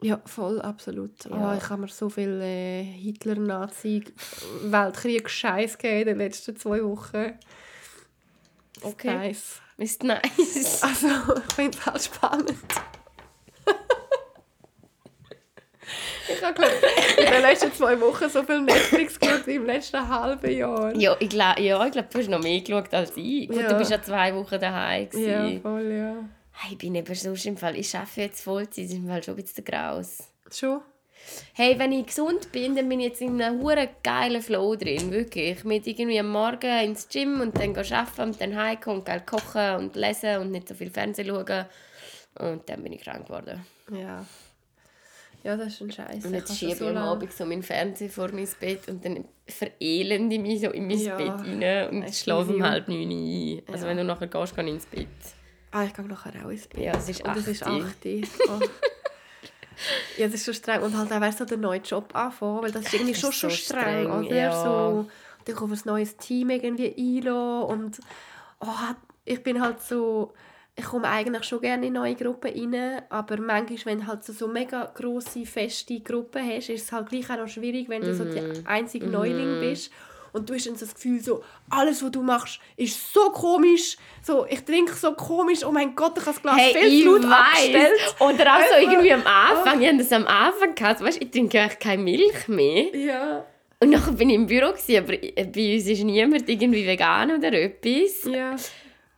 [0.01, 1.25] Ja, voll, absolut.
[1.25, 1.35] Ja.
[1.35, 1.55] Ja.
[1.57, 7.33] ich habe mir so viel äh, Hitler-Nazi-Weltkrieg-Scheiß gegeben in den letzten zwei Wochen.
[8.81, 9.13] Okay.
[9.13, 9.59] Nice.
[9.77, 10.81] Ist nice.
[10.83, 11.07] Also,
[11.47, 12.53] ich finde es halt spannend.
[16.33, 16.71] ich habe, glaube
[17.17, 20.95] in den letzten zwei Wochen so viel Netflix geschaut wie im letzten halben Jahr.
[20.95, 23.47] Ja, ich glaube, ja, ich glaub, du hast noch mehr geschaut als ich.
[23.49, 23.67] Gut, Ja.
[23.69, 25.09] du bist ja zwei Wochen daheim.
[25.13, 26.15] Ja, voll, ja.
[26.61, 29.35] Hey, ich bin eben sonst im Fall, ich arbeite jetzt Vollzeit, ist im Fall schon
[29.35, 30.17] ein bisschen graus.
[30.51, 30.81] Schon?
[31.53, 35.09] Hey, wenn ich gesund bin, dann bin ich jetzt in einem hure geilen Flow drin,
[35.09, 35.63] wirklich.
[35.63, 39.75] Mit irgendwie am Morgen ins Gym und dann arbeiten und dann heimkommen und geil kochen
[39.77, 41.65] und lesen und nicht so viel Fernsehen schauen.
[42.39, 43.65] Und dann bin ich krank geworden.
[43.91, 44.25] Ja.
[45.43, 46.25] Ja, das ist ein Scheiß.
[46.25, 50.35] Und jetzt schiebe ich am Abend so meinen Fernseher vor mein Bett und dann verelende
[50.35, 51.15] ich mich so in mein Ja.
[51.15, 53.61] Bett rein und schlafe um halb neun ein.
[53.67, 53.89] Also Ja.
[53.89, 55.07] wenn du nachher gehst, geh ich ins Bett.
[55.71, 56.83] Ah, ich gehe nachher auch ins Bett.
[56.83, 57.85] Ja, es ist Und es ist 8 Uhr.
[57.85, 58.21] 8 Uhr.
[58.49, 58.61] Oh.
[60.17, 60.81] Ja, das ist schon streng.
[60.81, 63.29] Und halt auch, weißt du, den neuen Job anfangen, weil das ist irgendwie Das schon
[63.29, 64.35] ist schon so streng, streng, oder?
[64.35, 64.51] ja.
[64.51, 65.09] So,
[65.45, 67.99] dann kommt ein neues Team irgendwie einlassen und
[68.59, 68.67] oh,
[69.23, 70.33] ich bin halt so,
[70.75, 74.33] ich komme eigentlich schon gerne in neue Gruppen rein, aber manchmal, wenn du halt so,
[74.33, 78.13] so mega grosse, feste Gruppen hast, ist es halt gleich auch noch schwierig, wenn du
[78.13, 78.31] so Mhm.
[78.31, 79.91] der einzige Neuling bist
[80.33, 83.97] und du hast dann so das Gefühl, so, alles, was du machst, ist so komisch,
[84.21, 87.03] so, ich trinke so komisch, oh mein Gott, ich habe das Glas Hey, viel ich
[87.03, 88.15] zu laut abgestellt.
[88.19, 89.81] Oder auch so Einfach- irgendwie am Anfang.
[89.81, 91.01] Ich hatte das am Anfang gehabt.
[91.01, 92.95] Weißt, ich trinke eigentlich keine Milch mehr.
[92.95, 93.45] Ja,
[93.79, 97.53] Und nachher bin ich im Büro, gewesen, aber bei uns ist niemand irgendwie vegan oder
[97.53, 98.23] etwas.
[98.31, 98.55] ja.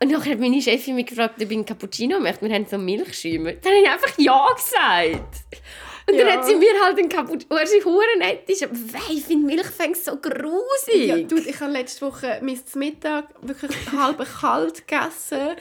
[0.04, 2.48] Und nachher hat meine Chefin mich gefragt, ob ich einen Cappuccino möchte.
[2.48, 3.52] Wir haben so Milchschäumer.
[3.54, 5.36] Dann habe ich einfach Ja gesagt.
[6.08, 6.34] Und dann Ja.
[6.38, 7.10] hat sie mir halt einen
[7.68, 8.64] sie hure nett ist.
[8.64, 11.08] Aber wei, ich finde Milchfänge so grusig.
[11.08, 15.56] Ja, dude, ich habe letzte Woche mein Mittag wirklich halb kalt gegessen,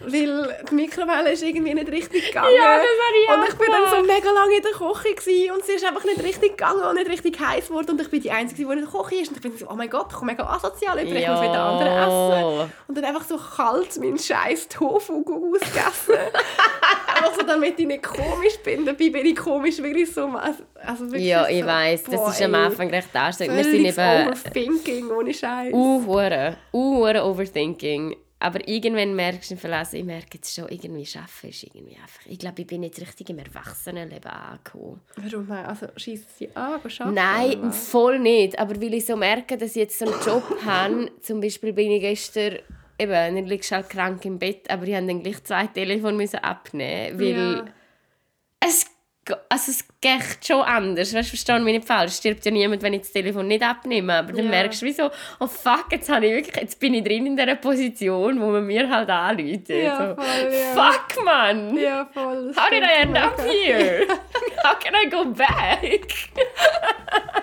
[0.00, 2.54] weil die Mikrowelle ist irgendwie nicht richtig gegangen.
[2.56, 5.72] Ja, das Und ich bin dann so mega lange in der Küche gewesen, und sie
[5.72, 8.64] ist einfach nicht richtig gegangen und nicht richtig heiß geworden und ich bin die Einzige,
[8.64, 10.44] die in der Küche ist und ich bin so, oh mein Gott, ich komme mega
[10.44, 12.72] asozial ich muss wieder andere essen.
[12.88, 16.14] Und dann einfach so kalt meinen scheiß Tofu ausgegessen.
[17.16, 18.84] einfach so, damit ich nicht komisch bin.
[18.84, 22.30] Dabei bin ich komisch, wirklich so, also also wirklich Ja, ich so, weiß, das boah,
[22.30, 22.54] ist am.
[22.54, 23.56] Anfang recht anstrengend.
[23.56, 25.72] Wir sind eben Overthinking, ohne Scheiß.
[25.72, 28.16] uh, uh, hure Overthinking.
[28.38, 32.20] Aber irgendwann merkst du im Verlass, ich merke jetzt schon, irgendwie arbeiten ist irgendwie einfach...
[32.26, 35.00] Ich glaube, ich bin jetzt richtig im Erwachsenenleben angekommen.
[35.16, 35.50] Warum?
[35.50, 38.58] Also schießen sie an, gehen arbeiten, Nein, voll nicht.
[38.58, 41.90] Aber weil ich so merke, dass ich jetzt so einen Job habe, zum Beispiel bin
[41.92, 42.58] ich gestern,
[42.98, 46.16] eben, dann liegst du halt krank im Bett, aber ich musste dann gleich zwei Telefone
[46.18, 47.64] müssen abnehmen, weil Ja.
[48.60, 48.84] es,
[49.48, 51.14] also es geht schon anders.
[51.14, 52.12] Weißt, verstehen mich nicht falsch.
[52.12, 54.14] Es stirbt ja niemand, wenn ich das Telefon nicht abnehme.
[54.14, 54.50] Aber dann Ja.
[54.50, 55.10] merkst du, wie so,
[55.40, 58.66] oh fuck, jetzt, habe ich wirklich, jetzt bin ich drin in dieser Position, wo man
[58.66, 59.68] mir halt anruft.
[59.68, 60.90] Ja, so, voll, ja.
[60.92, 61.76] Fuck, man!
[61.76, 62.52] Ja, voll.
[62.56, 64.06] How did I end up here?
[64.64, 66.06] How can I go back?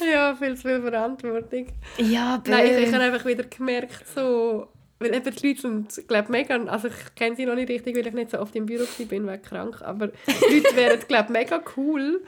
[0.00, 1.66] Ja, viel zu viel Verantwortung.
[1.98, 2.50] Ja, aber...
[2.50, 4.68] Nein, ich, ich habe einfach wieder gemerkt, so...
[4.98, 6.56] Weil eben die Leute sind, glaube mega...
[6.64, 9.26] Also ich kenne sie noch nicht richtig, weil ich nicht so oft im Büro bin,
[9.26, 9.80] wegen krank.
[9.82, 12.24] Aber die Leute wären, glaube mega cool.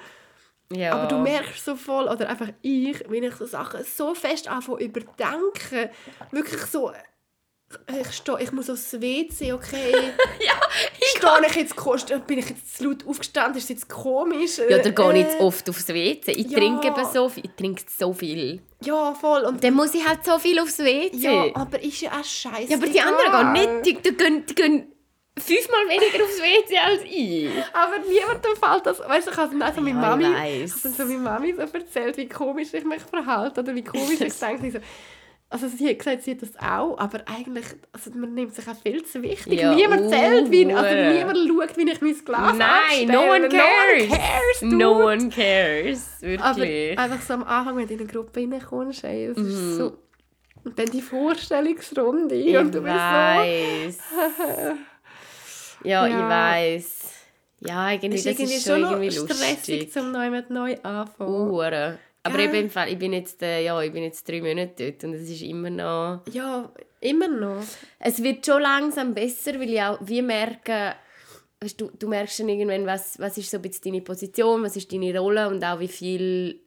[0.73, 0.93] ja.
[0.93, 4.85] Aber du merkst so voll, oder einfach ich, wenn ich so Sachen so fest anfange
[4.85, 5.91] überdenken,
[6.31, 6.93] wirklich so,
[8.01, 9.93] ich stehe, ich muss aufs WC, okay,
[10.41, 10.53] ja,
[11.17, 14.59] stehe ich jetzt, kost- bin ich jetzt zu laut aufgestanden, ist es jetzt komisch?
[14.59, 16.33] ja, da gehe ich Äh, jetzt oft aufs WC.
[16.33, 16.59] Ich ja.
[16.59, 17.45] trinke eben so viel.
[17.45, 18.61] Ich trinke so viel.
[18.83, 19.43] Ja, voll.
[19.43, 21.17] Und, Dann muss ich halt so viel aufs WC.
[21.17, 22.71] ja, aber ist ja auch scheiße.
[22.71, 23.87] Ja, aber die anderen gehen nicht.
[23.87, 24.93] Die, die, gehen, die gehen
[25.39, 27.51] fünfmal weniger aufs WC als ich.
[27.73, 28.99] Aber niemandem fällt das.
[29.01, 31.61] Weißt du, ich habe dann also meine Ja, ich Mami, ich so meine Mami so
[31.63, 34.71] erzählt, wie komisch ich mich verhalte oder wie komisch ich denke.
[34.73, 34.79] So,
[35.53, 38.77] also sie hat gesagt, sie hat das auch, aber eigentlich, also man nimmt sich auch
[38.77, 39.61] viel zu wichtig.
[39.61, 41.13] Ja, niemand zählt, wie, also hure.
[41.13, 41.39] niemand
[41.69, 44.63] schaut, wie ich mein Glas Nein, no one cares.
[44.63, 46.37] No one cares, dude.
[46.37, 46.41] No one cares.
[46.41, 46.99] Aber Wirklich.
[46.99, 49.47] einfach so am Anfang, wenn du in eine Gruppe reinkommst, ey, es Mhm.
[49.47, 49.99] ist so...
[50.63, 53.01] Und dann die Vorstellungsrunde ich und du bist so...
[53.01, 53.99] weiß.
[55.83, 56.29] Ja, ich Ja.
[56.29, 56.97] weiß.
[57.61, 60.03] Ja, irgendwie, ist das irgendwie ist schon schon irgendwie stressig, lustig.
[60.03, 61.51] um neu mit neu anfangen.
[61.51, 61.99] Uhren.
[62.35, 65.05] Aber eben im Fall, ich bin jetzt, äh, ja, ich bin jetzt drei Monate dort
[65.05, 66.21] und es ist immer noch...
[66.33, 66.71] Ja,
[67.01, 67.63] immer noch.
[67.99, 70.95] Es wird schon langsam besser, weil ich auch wie merke,
[71.61, 74.77] weißt, du, du merkst dann irgendwann, was, was ist so ein bisschen deine Position, was
[74.77, 76.61] ist deine Rolle und auch wie viel...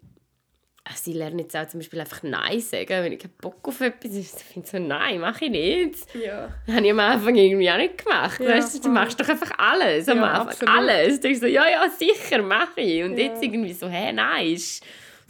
[0.86, 3.80] Also ich lerne jetzt auch zum Beispiel einfach Nein sagen, wenn ich keinen Bock auf
[3.80, 4.20] etwas habe.
[4.20, 5.96] Ich finde so, nein, mache ich nicht.
[6.14, 6.50] Ja.
[6.68, 8.42] Das habe ich am Anfang irgendwie auch nicht gemacht.
[8.42, 10.48] Ja, weißt du, du machst doch einfach alles am Ja, Anfang.
[10.50, 10.76] absolut.
[10.76, 11.16] Alles.
[11.16, 13.02] Du denkst so, ja, ja, sicher, mache ich.
[13.02, 13.28] Und Ja.
[13.28, 14.84] jetzt irgendwie so, hä, nein, ist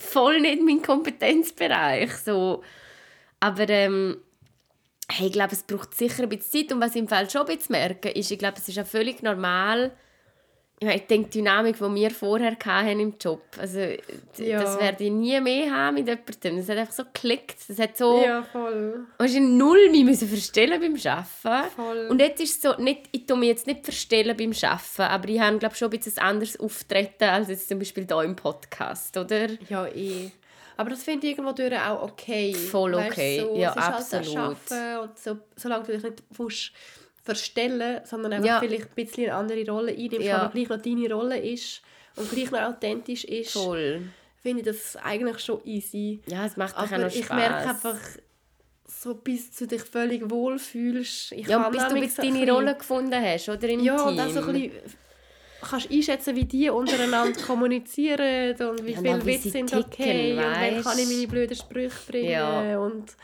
[0.04, 2.12] voll nicht mein Kompetenzbereich.
[2.18, 2.64] So.
[3.40, 4.18] Aber ähm,
[5.10, 6.72] hey, ich glaube, es braucht sicher ein bisschen Zeit.
[6.72, 8.86] Und was ich im Fall schon ein bisschen merke, ist, ich glaube, es ist auch
[8.86, 9.92] völlig normal.
[10.84, 13.80] Ich, meine, ich denke, die Dynamik, die wir vorher hatten im Job, also,
[14.38, 14.62] Ja.
[14.62, 16.58] das werde ich nie mehr haben mit jemandem.
[16.58, 17.58] Das hat einfach so geklickt.
[17.68, 18.22] Das hat so...
[18.22, 19.06] Ja, voll.
[19.18, 21.72] Weißt du, null mich müssen verstellen beim Arbeiten.
[21.76, 22.08] Voll.
[22.10, 25.30] Und jetzt ist es so, nicht, ich tue mich jetzt nicht verstellen beim Arbeiten, aber
[25.30, 29.16] ich habe glaube schon ein bisschen anderes Auftreten als jetzt zum Beispiel hier im Podcast,
[29.16, 29.48] oder?
[29.70, 30.32] Ja, eh.
[30.76, 32.54] Aber das finde ich irgendwo durch auch okay.
[32.54, 33.40] Voll okay.
[33.40, 34.38] So, Ja, Halt absolut.
[34.38, 36.72] Arbeiten und so, solange du dich nicht willst
[37.24, 38.60] verstellen sondern einfach Ja.
[38.60, 40.40] vielleicht ein bisschen eine andere Rolle einnimmst, Ja.
[40.42, 41.82] aber gleich noch deine Rolle ist
[42.18, 44.02] und gleich noch authentisch ist, Voll.
[44.42, 46.20] finde ich das eigentlich schon easy.
[46.28, 47.38] Ja, es macht doch auch Aber noch ich Spaß.
[47.38, 47.98] merke einfach,
[48.86, 51.32] so bis du dich völlig wohlfühlst.
[51.32, 54.08] Ich ja, bis du jetzt deine bisschen- Rolle gefunden hast, oder im Ja, Team.
[54.08, 54.72] und auch so ein bisschen
[55.62, 60.44] kannst einschätzen, wie die untereinander kommunizieren und wie Ja, viele Witze sind ticken, okay und
[60.44, 62.78] wann kann ich meine blöden Sprüche bringen Ja.
[62.80, 63.16] und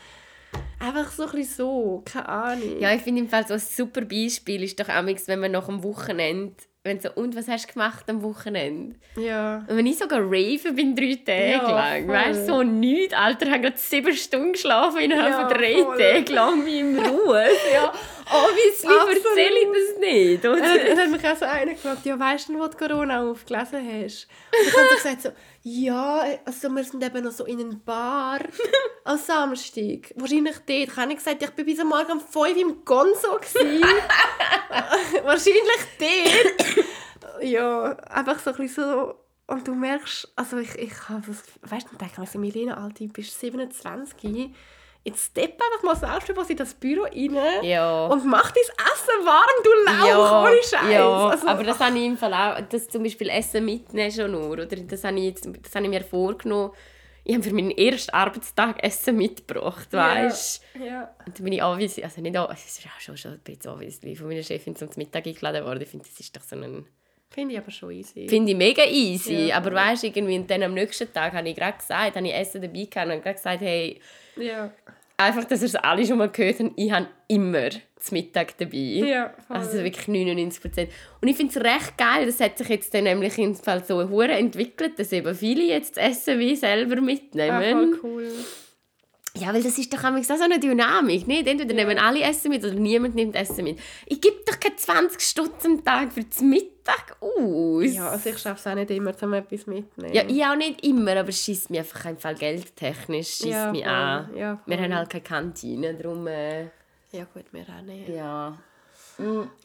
[0.80, 2.80] einfach so ein bisschen so, keine Ahnung.
[2.80, 5.66] Ja, ich finde im Fall so ein super Beispiel ist doch amigs, wenn man nach
[5.66, 8.96] dem Wochenende, wenn so, und was hast du gemacht am Wochenende?
[9.16, 9.64] ja.
[9.68, 12.14] Und wenn ich sogar raven bin, drei Tage Ja, lang, voll.
[12.14, 15.74] weißt du, so nichts, Alter, ich habe gerade sieben Stunden geschlafen innerhalb Ja, von drei
[15.82, 15.98] voll.
[15.98, 17.44] Tagen lang wie im Ruhe.
[17.74, 17.92] Ja,
[18.30, 19.26] obviously Absolut.
[19.26, 20.78] erzähle ich das nicht, Und oder?
[20.84, 24.28] dann hat mich auch so einer gefragt, ja, weißt du, wo du Corona aufgelesen hast?
[24.52, 25.28] Und ich habe so gesagt, so,
[25.62, 28.40] ja, also wir sind eben noch so in einer Bar
[29.04, 30.12] am Samstag.
[30.16, 30.70] Wahrscheinlich dort.
[30.70, 33.32] Ich habe nicht gesagt, ich war bis am Morgen um 5 Uhr im Gonzo.
[35.24, 36.86] Wahrscheinlich dort.
[37.42, 39.14] ja, einfach so ein bisschen so...
[39.46, 41.42] Und du merkst, also ich, ich habe das...
[41.70, 44.54] Weißt du, dann denke ich mir so, Milena, Alter, du bist 27.
[45.02, 48.06] Jetzt stepp einfach mal selbstbewusst in das Büro rein Ja.
[48.06, 49.70] und mach dein Essen warm, du
[50.12, 50.92] Lauch, ohne Scheiß.
[50.92, 51.28] ja.
[51.28, 54.50] Also, aber das habe ich im Fall auch, das zum Beispiel Essen mitnehmen schon nur,
[54.50, 54.66] oder?
[54.66, 56.72] Das habe ich, jetzt, das habe ich mir vorgenommen.
[57.24, 60.84] Ich habe für meinen ersten Arbeitstag Essen mitgebracht, weißt Ja.
[60.84, 61.14] ja.
[61.26, 63.70] Und dann bin ich obviously, also nicht, obviously, es ist ja schon, schon ein bisschen
[63.72, 65.80] obviously von meiner Chefin zum Mittag eingeladen worden.
[65.82, 66.86] Ich finde, das ist doch so ein...
[67.32, 68.26] Finde ich aber schon easy.
[68.28, 69.56] Finde ich mega easy, Ja.
[69.58, 72.34] aber weißt du, irgendwie, und dann am nächsten Tag habe ich gerade gesagt, habe ich
[72.34, 74.00] Essen dabei gehabt und gerade gesagt, hey,
[74.36, 74.72] ja.
[75.16, 78.76] einfach, dass ihr es alle schon mal gehört habt, ich habe immer zum Mittag dabei.
[78.78, 79.56] Ja, voll.
[79.58, 80.90] Also wirklich 99 Prozent.
[81.20, 84.08] Und ich finde es recht geil, das hat sich jetzt dann nämlich im Fall so
[84.08, 87.94] hure entwickelt, dass eben viele jetzt das Essen wie selber Ah, mitnehmen.
[87.94, 88.32] voll cool.
[89.36, 91.46] Ja, weil das ist doch auch so eine Dynamik, nicht?
[91.46, 91.84] Entweder Ja.
[91.84, 93.78] nehmen alle Essen mit oder niemand nimmt Essen mit.
[94.06, 97.84] Ich gebe doch keine 20 Stutz am Tag für das Mittag aus.
[97.94, 100.14] Ja, also ich schaffe es auch nicht immer, um etwas mitzunehmen.
[100.14, 103.84] Ja, ich auch nicht immer, aber es schießt mich einfach Fall geldtechnisch schießt Ja, mich
[103.84, 103.92] voll.
[103.92, 104.36] an.
[104.36, 106.62] Ja, Wir haben halt keine Kantine, darum äh,
[107.12, 108.08] Ja gut, wir auch nicht.
[108.08, 108.58] ja.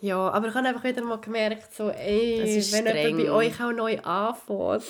[0.02, 3.72] Ja, aber ich habe einfach wieder mal gemerkt, so, ey, wenn jemand bei euch auch
[3.72, 4.84] neu anfängt,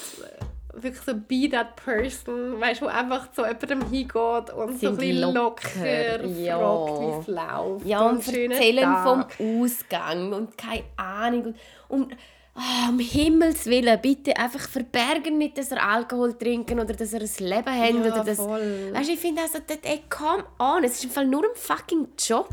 [0.76, 4.98] wirklich so be that person, weißt du, einfach zu jemandem hingeht und so ein Sind
[4.98, 6.58] bisschen locker, locker, ja.
[6.60, 7.86] fragt, wie es läuft.
[7.86, 9.26] Ja, und erzählen vom.
[9.64, 11.46] Ausgang und keine Ahnung.
[11.46, 11.56] Und,
[11.88, 12.18] und
[12.56, 17.22] ah, um Himmels Willen, bitte einfach verbergen nicht, dass ihr Alkohol trinken oder dass ihr
[17.22, 18.06] ein Leben habt.
[18.06, 18.92] Ja, oder das, voll.
[18.94, 21.56] Weißt du, ich finde also, das- ey, come on, es ist im Fall nur ein
[21.56, 22.50] fucking Job.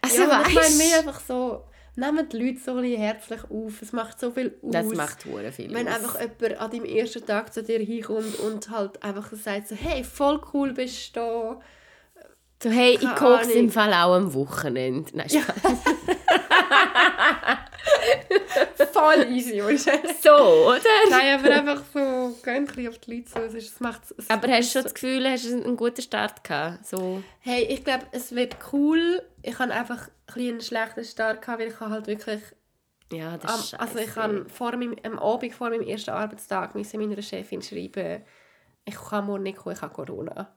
[0.00, 1.62] Also, Ja, aber ich meine weißt mehr einfach so,
[1.96, 4.72] nehmen die Leute so herzlich auf, es macht so viel aus.
[4.72, 5.94] das macht hure viel Wenn aus.
[5.94, 10.04] einfach jemand an deinem ersten Tag zu dir hinkommt und halt einfach sagt so, hey,
[10.04, 11.60] voll cool bist du da.
[12.64, 13.56] So, hey, ich Keine koche Ahnung.
[13.56, 15.10] im Fall auch am Wochenende.
[15.12, 15.44] Nein, Spaß.
[18.90, 19.76] Voll easy, du?
[20.22, 20.80] so, oder?
[21.10, 23.38] Nein, aber einfach so, geh ein bisschen auf die Leute zu.
[23.40, 23.78] Es, ist,
[24.16, 26.86] es Aber hast du schon das Gefühl, hast du einen guten Start gehabt?
[26.86, 27.22] So.
[27.40, 29.20] Hey, ich glaube, es wird cool.
[29.42, 32.40] Ich habe einfach ein einen schlechten Start gehabt, weil ich habe halt wirklich...
[33.12, 36.74] Ja, das Am, ist also ich habe vor meinem, am Abend vor meinem ersten Arbeitstag
[36.74, 38.22] meiner Chefin schreiben,
[38.86, 40.50] ich kann morgen nicht kommen, ich habe Corona.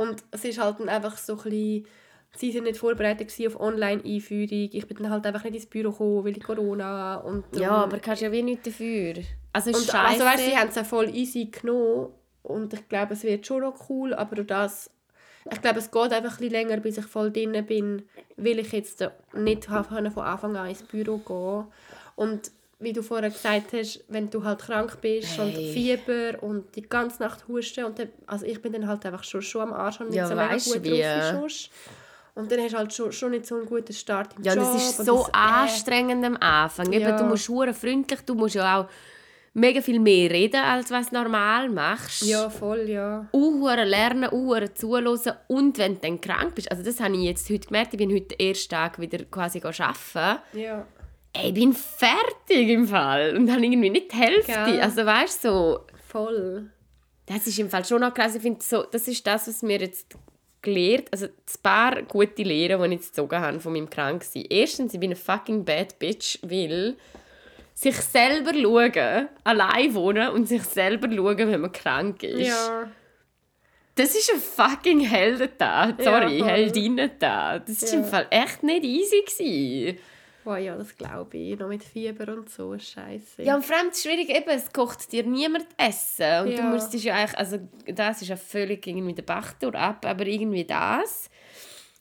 [0.00, 1.86] Und es ist halt dann einfach so ein bisschen,
[2.34, 4.70] sie sind nicht vorbereitet auf Online-Einführung.
[4.72, 7.98] Ich bin dann halt einfach nicht ins Büro gekommen, weil Corona und Ja, darum- aber
[7.98, 9.14] kannst ja wie nichts dafür.
[9.52, 12.08] Also, ist und also weißt, sie haben es ja voll easy genommen
[12.42, 14.90] und ich glaube, es wird schon noch cool, aber durch das,
[15.52, 18.02] ich glaube, es geht einfach ein bisschen länger, bis ich voll drin bin,
[18.38, 21.66] weil ich jetzt nicht von Anfang an ins Büro gehen
[22.16, 25.72] und wie du vorher gesagt hast, wenn du halt krank bist und Hey.
[25.72, 29.42] Fieber und die ganze Nacht husten und dann, also ich bin dann halt einfach schon,
[29.42, 31.00] schon am Arsch und nicht Ja, so mega gut wie.
[31.02, 31.52] drauf.
[32.34, 34.58] Und dann hast du halt schon, schon nicht so einen guten Start im Ja, und
[34.60, 34.74] Job.
[34.76, 36.90] es ist und so das- äh, anstrengend am Anfang.
[36.92, 37.16] Eben, Ja.
[37.18, 38.86] Du musst hure freundlich, du musst ja auch
[39.52, 42.22] mega viel mehr reden, als was du normal machst.
[42.22, 43.26] Ja, voll, ja.
[43.32, 45.18] Uhren lernen, Uhren zuhören
[45.48, 48.14] und wenn du dann krank bist, also das habe ich jetzt heute gemerkt, ich bin
[48.14, 50.40] heute den ersten Tag wieder quasi arbeiten.
[50.54, 50.86] Ja.
[51.32, 54.52] Ey, ich bin fertig im Fall und habe irgendwie nicht die Hälfte.
[54.52, 54.80] Gell?
[54.80, 56.70] Also weißt du, so, Voll.
[57.26, 58.34] das ist im Fall schon noch krass.
[58.34, 60.16] Ich finde, so, das ist das, was mir jetzt
[60.62, 64.44] gelernt, also ein paar gute Lehren, die ich jetzt gezogen habe von meinem Kranksein.
[64.50, 66.96] Erstens, ich bin eine fucking bad bitch, weil
[67.74, 72.48] sich selber schauen, allein wohnen und sich selber schauen, wenn man krank ist.
[72.48, 72.90] Ja.
[73.94, 76.02] Das ist ein fucking Heldentat.
[76.02, 76.46] Sorry, Ja.
[76.46, 77.68] Heldinnentat.
[77.68, 77.98] Das war Ja.
[77.98, 79.22] im Fall echt nicht easy.
[79.26, 79.98] Gewesen.
[80.44, 81.58] Oh ja, das glaube ich.
[81.58, 83.42] Noch mit Fieber und so, scheiße.
[83.42, 86.40] Ja, und vor allem das Schwierige eben, es kocht dir niemand Essen.
[86.46, 86.70] Und du Ja.
[86.70, 91.28] müsstest ja eigentlich, also das ist ja völlig irgendwie der Bach ab, aber irgendwie das.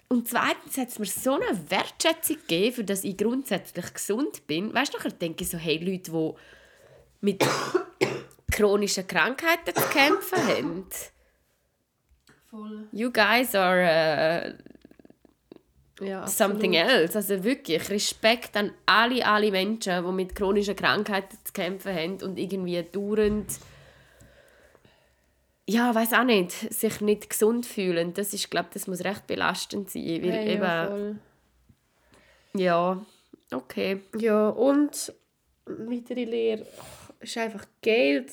[0.07, 4.73] Und zweitens hat es mir so eine Wertschätzung gegeben, für dass ich grundsätzlich gesund bin.
[4.73, 6.33] Weißt du, nachher denke ich so, hey, Leute, die
[7.21, 7.45] mit
[8.51, 10.85] chronischen Krankheiten zu kämpfen haben.
[12.49, 12.87] Voll.
[12.91, 13.83] You guys are
[14.49, 14.53] uh,
[15.99, 17.15] Ja, something else.
[17.17, 22.37] Also wirklich, Respekt an alle, alle Menschen, die mit chronischen Krankheiten zu kämpfen haben und
[22.39, 23.47] irgendwie dauernd,
[25.67, 28.13] ja, weiß auch nicht, sich nicht gesund fühlen.
[28.13, 30.41] Das ist, glaube das muss recht belastend sein, weil Ja, ja,
[30.85, 31.15] eben, voll.
[32.53, 33.05] ja,
[33.51, 34.01] okay.
[34.17, 35.13] Ja, und
[35.65, 36.65] weitere Lehre
[37.19, 38.31] ist einfach Geld.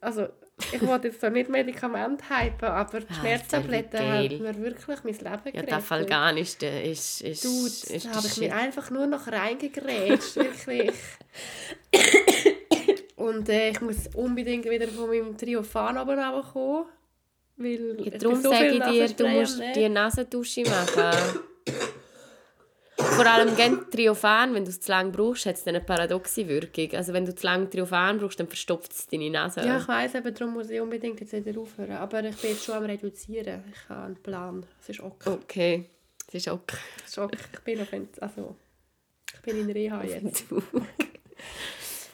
[0.00, 0.28] Also,
[0.72, 5.14] ich wollte jetzt da nicht Medikamente hypen, aber die Ah, Schmerztabletten haben mir wirklich mein
[5.14, 5.68] Leben Ja, gerettet.
[5.68, 8.52] der Afghanische ist, ist, ist, da ist habe der ich mir Shit.
[8.52, 10.92] einfach nur noch reingegrätscht, wirklich.
[13.16, 16.86] Und äh, ich muss unbedingt wieder von meinem Triophan oben runterkommen.
[17.56, 21.40] Weil Ja, darum so sage ich dir, du musst die Nasendusche machen.
[23.18, 26.46] Vor allem gegen Triophan, wenn du es zu lange brauchst, hat es dann eine paradoxe
[26.48, 26.94] Wirkung.
[26.94, 29.60] Also wenn du zu lange Triophan brauchst, dann verstopft es deine Nase.
[29.60, 31.92] Ja, ich weiss, aber darum muss ich unbedingt jetzt wieder aufhören.
[31.92, 33.64] Aber ich bin jetzt schon am Reduzieren.
[33.72, 34.64] Ich habe einen Plan.
[34.80, 35.30] Es ist okay.
[35.30, 35.84] Okay,
[36.26, 36.76] das ist okay.
[37.04, 37.38] Es ist okay.
[37.52, 37.88] Ich bin auf
[38.20, 38.56] also,
[39.34, 40.44] ich bin in Reha jetzt.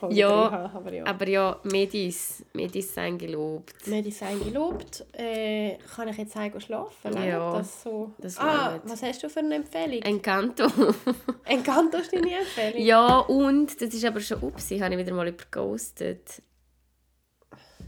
[0.09, 1.07] In Ja, Reha, aber ja.
[1.07, 3.87] Aber ja, Medis, Medis sein gelobt.
[3.87, 5.05] Medizin gelobt.
[5.13, 7.13] Äh, kann ich jetzt sagen, schlafen?
[7.23, 8.13] Ja, das so?
[8.19, 10.03] das ah, was hast du für eine Empfehlung?
[10.03, 10.67] Encanto.
[11.45, 12.83] Encanto ist deine Empfehlung?
[12.85, 16.43] ja, und, das ist aber schon, ups, ich habe wieder mal überghostet.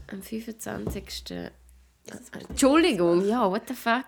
[0.09, 1.49] Am 25.
[2.49, 4.05] Entschuldigung, ja, what the fuck.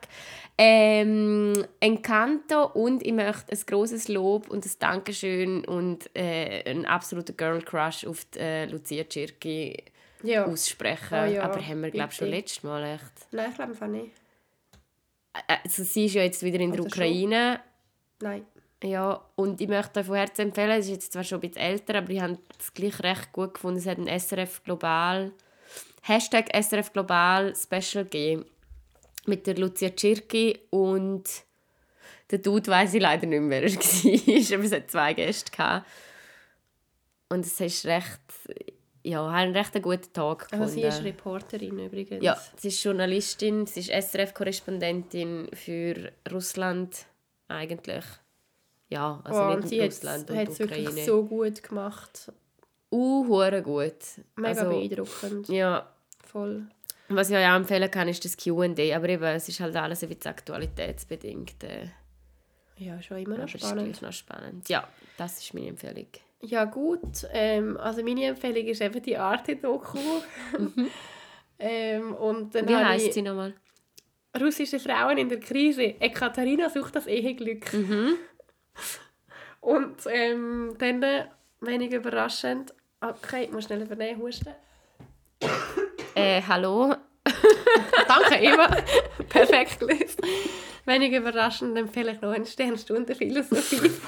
[0.62, 7.38] Ähm, Encanto und ich möchte ein grosses Lob und ein Dankeschön und äh, einen absoluten
[7.38, 9.82] Girl Crush auf die, äh, Lucia Cirki
[10.22, 10.46] Ja.
[10.46, 11.18] aussprechen.
[11.18, 13.32] Oh ja, Aber haben wir, glaube ich, schon letztes Mal echt.
[13.32, 14.12] Nein, ich glaube nicht.
[15.64, 17.04] Also sie ist ja jetzt wieder in der Also schon.
[17.04, 17.62] Ukraine.
[18.20, 18.46] Nein.
[18.84, 21.62] Ja, und ich möchte euch von Herzen empfehlen, es ist jetzt zwar schon ein bisschen
[21.62, 23.80] älter, aber ich habe es gleich recht gut gefunden.
[23.80, 25.32] Es hat ein SRF Global,
[26.02, 28.46] Hashtag SRF Global Special gegeben
[29.30, 31.24] mit der Lucia Cirki und
[32.32, 35.52] der Dude weiss ich leider nicht mehr, wer er war, aber es hat zwei Gäste
[35.52, 35.88] gehabt.
[37.30, 38.20] Und es ist recht,
[39.04, 40.64] ja, einen recht guten Tag gefunden.
[40.64, 42.24] Also sie ist Reporterin übrigens.
[42.24, 47.06] Ja, sie ist Journalistin, sie ist SRF-Korrespondentin für Russland
[47.48, 48.06] eigentlich.
[48.90, 50.86] Ja, also oh, nicht und sie hat Russland es und Ukraine.
[50.86, 52.32] wirklich so gut gemacht.
[52.92, 53.24] Uh,
[53.62, 53.94] gut.
[54.36, 55.48] Mega also, beeindruckend.
[55.50, 55.88] ja,
[56.32, 56.68] Voll.
[57.10, 60.04] Was ich euch auch empfehlen kann, ist das Q&A, aber eben, es ist halt alles
[60.04, 61.64] ein bisschen aktualitätsbedingt.
[61.64, 61.88] Äh,
[62.78, 63.88] Ja, schon immer noch ist spannend.
[63.90, 64.70] gleich noch spannend.
[64.70, 64.88] Ja,
[65.18, 66.08] das ist meine Empfehlung.
[66.42, 69.98] Ja gut, ähm, also meine Empfehlung ist eben die Arte-Doku.
[71.60, 72.70] ähm, und dann Mhm.
[72.70, 73.54] Wie habe heisst ich sie nochmal?
[74.40, 75.96] «Russische Frauen in der Krise».
[76.00, 77.74] Ekaterina sucht das Eheglück.
[77.74, 78.14] Mhm.
[79.62, 81.26] Und ähm, dann, äh,
[81.60, 84.54] wenig überraschend, okay, ich muss schnell übernehmen, husten.
[86.16, 86.96] Äh, hallo?
[88.08, 88.68] Danke, Eva.
[89.30, 90.20] Perfekt gelöst.
[90.86, 93.92] Wenig überraschend empfehle ich noch eine Sternstunde Philosophie.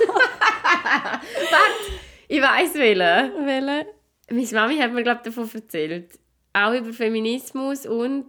[2.27, 3.29] Ich weiss welche.
[3.43, 3.87] Welche?
[4.29, 6.17] Meine Mami hat mir, glaube davon erzählt.
[6.53, 8.27] Auch über Feminismus und...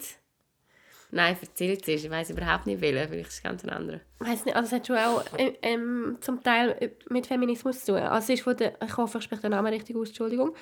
[1.12, 1.92] Nein, erzählt sie.
[1.92, 3.06] Ich weiß überhaupt nicht welche.
[3.06, 4.00] Vielleicht ist es ganz ein anderer.
[4.18, 8.02] weiß nicht, also es hat schon auch ähm, ähm, zum Teil mit Feminismus zu tun.
[8.02, 10.56] Also es ist von der, ich hoffe, ich spreche den Namen richtig aus, Entschuldigung,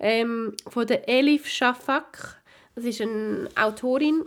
[0.00, 2.42] ähm, von der Elif Shafak.
[2.76, 4.26] Das ist eine Autorin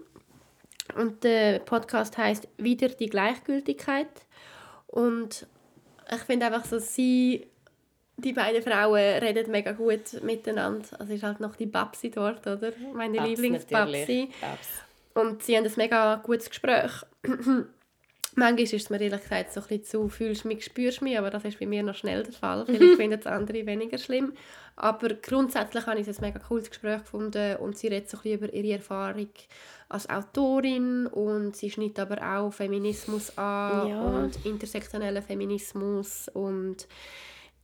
[0.95, 4.09] und der Podcast heißt «Wieder die Gleichgültigkeit».
[4.87, 5.45] Und
[6.11, 7.45] ich finde einfach so, sie,
[8.17, 10.87] die beiden Frauen reden mega gut miteinander.
[10.93, 12.73] Also es ist halt noch die Babsi dort, oder?
[12.91, 14.29] Meine Babs Lieblingsbabsi.
[15.13, 16.91] Und sie haben ein mega gutes Gespräch.
[18.35, 21.29] Manchmal ist es mir ehrlich gesagt so ein bisschen zu «fühlst mich, spürst mich», aber
[21.29, 22.65] das ist bei mir noch schnell der Fall.
[22.65, 24.33] Vielleicht finden es andere weniger schlimm.
[24.75, 28.23] Aber grundsätzlich habe ich es ein mega cooles Gespräch gefunden und sie redet so ein
[28.23, 29.29] bisschen über ihre Erfahrung
[29.89, 34.01] als Autorin und sie schneidet aber auch Feminismus an Ja.
[34.01, 36.87] und intersektionellen Feminismus und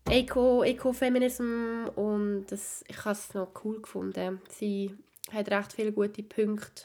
[0.09, 4.41] Eco, Ecofeminism und das, ich habe es noch cool gefunden.
[4.49, 4.91] Sie
[5.31, 6.83] hat recht viele gute Punkte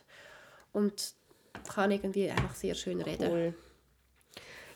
[0.73, 1.13] und
[1.75, 3.31] kann irgendwie einfach sehr schön reden.
[3.31, 3.55] Cool.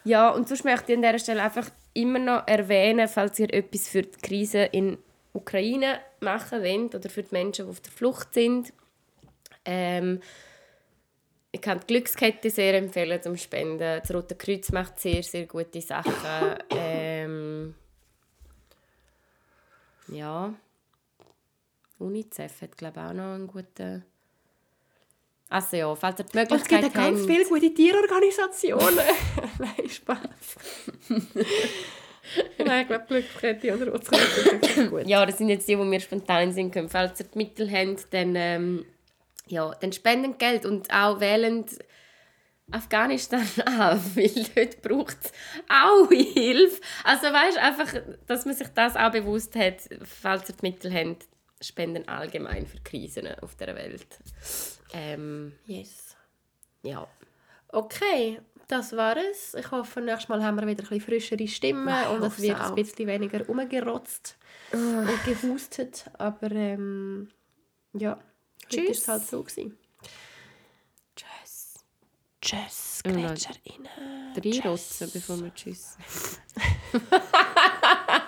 [0.05, 3.89] Ja, und sonst möchte ich an dieser Stelle einfach immer noch erwähnen, falls ihr etwas
[3.89, 4.99] für die Krise in
[5.33, 8.73] Ukraine machen wollt oder für die Menschen, die auf der Flucht sind.
[9.65, 10.21] Ähm,
[11.51, 13.79] ich kann die Glückskette sehr empfehlen zum Spenden.
[13.79, 16.13] Das Rote Kreuz macht sehr, sehr gute Sachen.
[16.71, 17.75] ähm,
[20.09, 20.53] ja.
[21.99, 24.05] UNICEF hat, glaube ich, auch noch einen guten...
[25.55, 28.99] Also ja, falls ihr die Und es Möglichkeit gibt ganz habt- viele gute Tierorganisationen.
[29.61, 30.19] Nein, Spaß.
[32.59, 35.07] Nein, ich glaube, Glückskette sind wirklich gut.
[35.07, 36.89] Ja, das sind jetzt die, die mir spontan sind können.
[36.89, 38.85] Falls ihr die Mittel habt, dann, ähm,
[39.47, 41.65] ja, dann spenden Geld und auch wählen
[42.73, 45.33] Afghanistan an, weil dort braucht es
[45.69, 46.81] auch Hilfe.
[47.05, 47.95] Also weißt einfach,
[48.27, 51.27] dass man sich das auch bewusst hat, falls ihr die Mittel habt,
[51.61, 54.07] spenden allgemein für Krisen auf der Welt.
[54.95, 56.17] Ähm, Yes.
[56.83, 57.07] ja.
[57.69, 59.55] Okay, das war es.
[59.55, 62.55] Ich hoffe, nächstes Mal haben wir wieder ein bisschen frischere Stimmen Ja, und es wird
[62.57, 62.75] es ein auch.
[62.77, 64.37] bisschen weniger umgerotzt
[64.73, 66.09] und gehustet.
[66.19, 67.29] Aber ähm,
[67.93, 68.91] ja, heute Tschüss.
[68.91, 69.43] ist es halt so.
[69.43, 69.77] Gewesen.
[71.17, 71.75] Tschüss.
[72.41, 74.35] Tschüss, Ja, GretscherInnen.
[74.37, 75.97] Drei Rotzen, bevor wir Tschüss.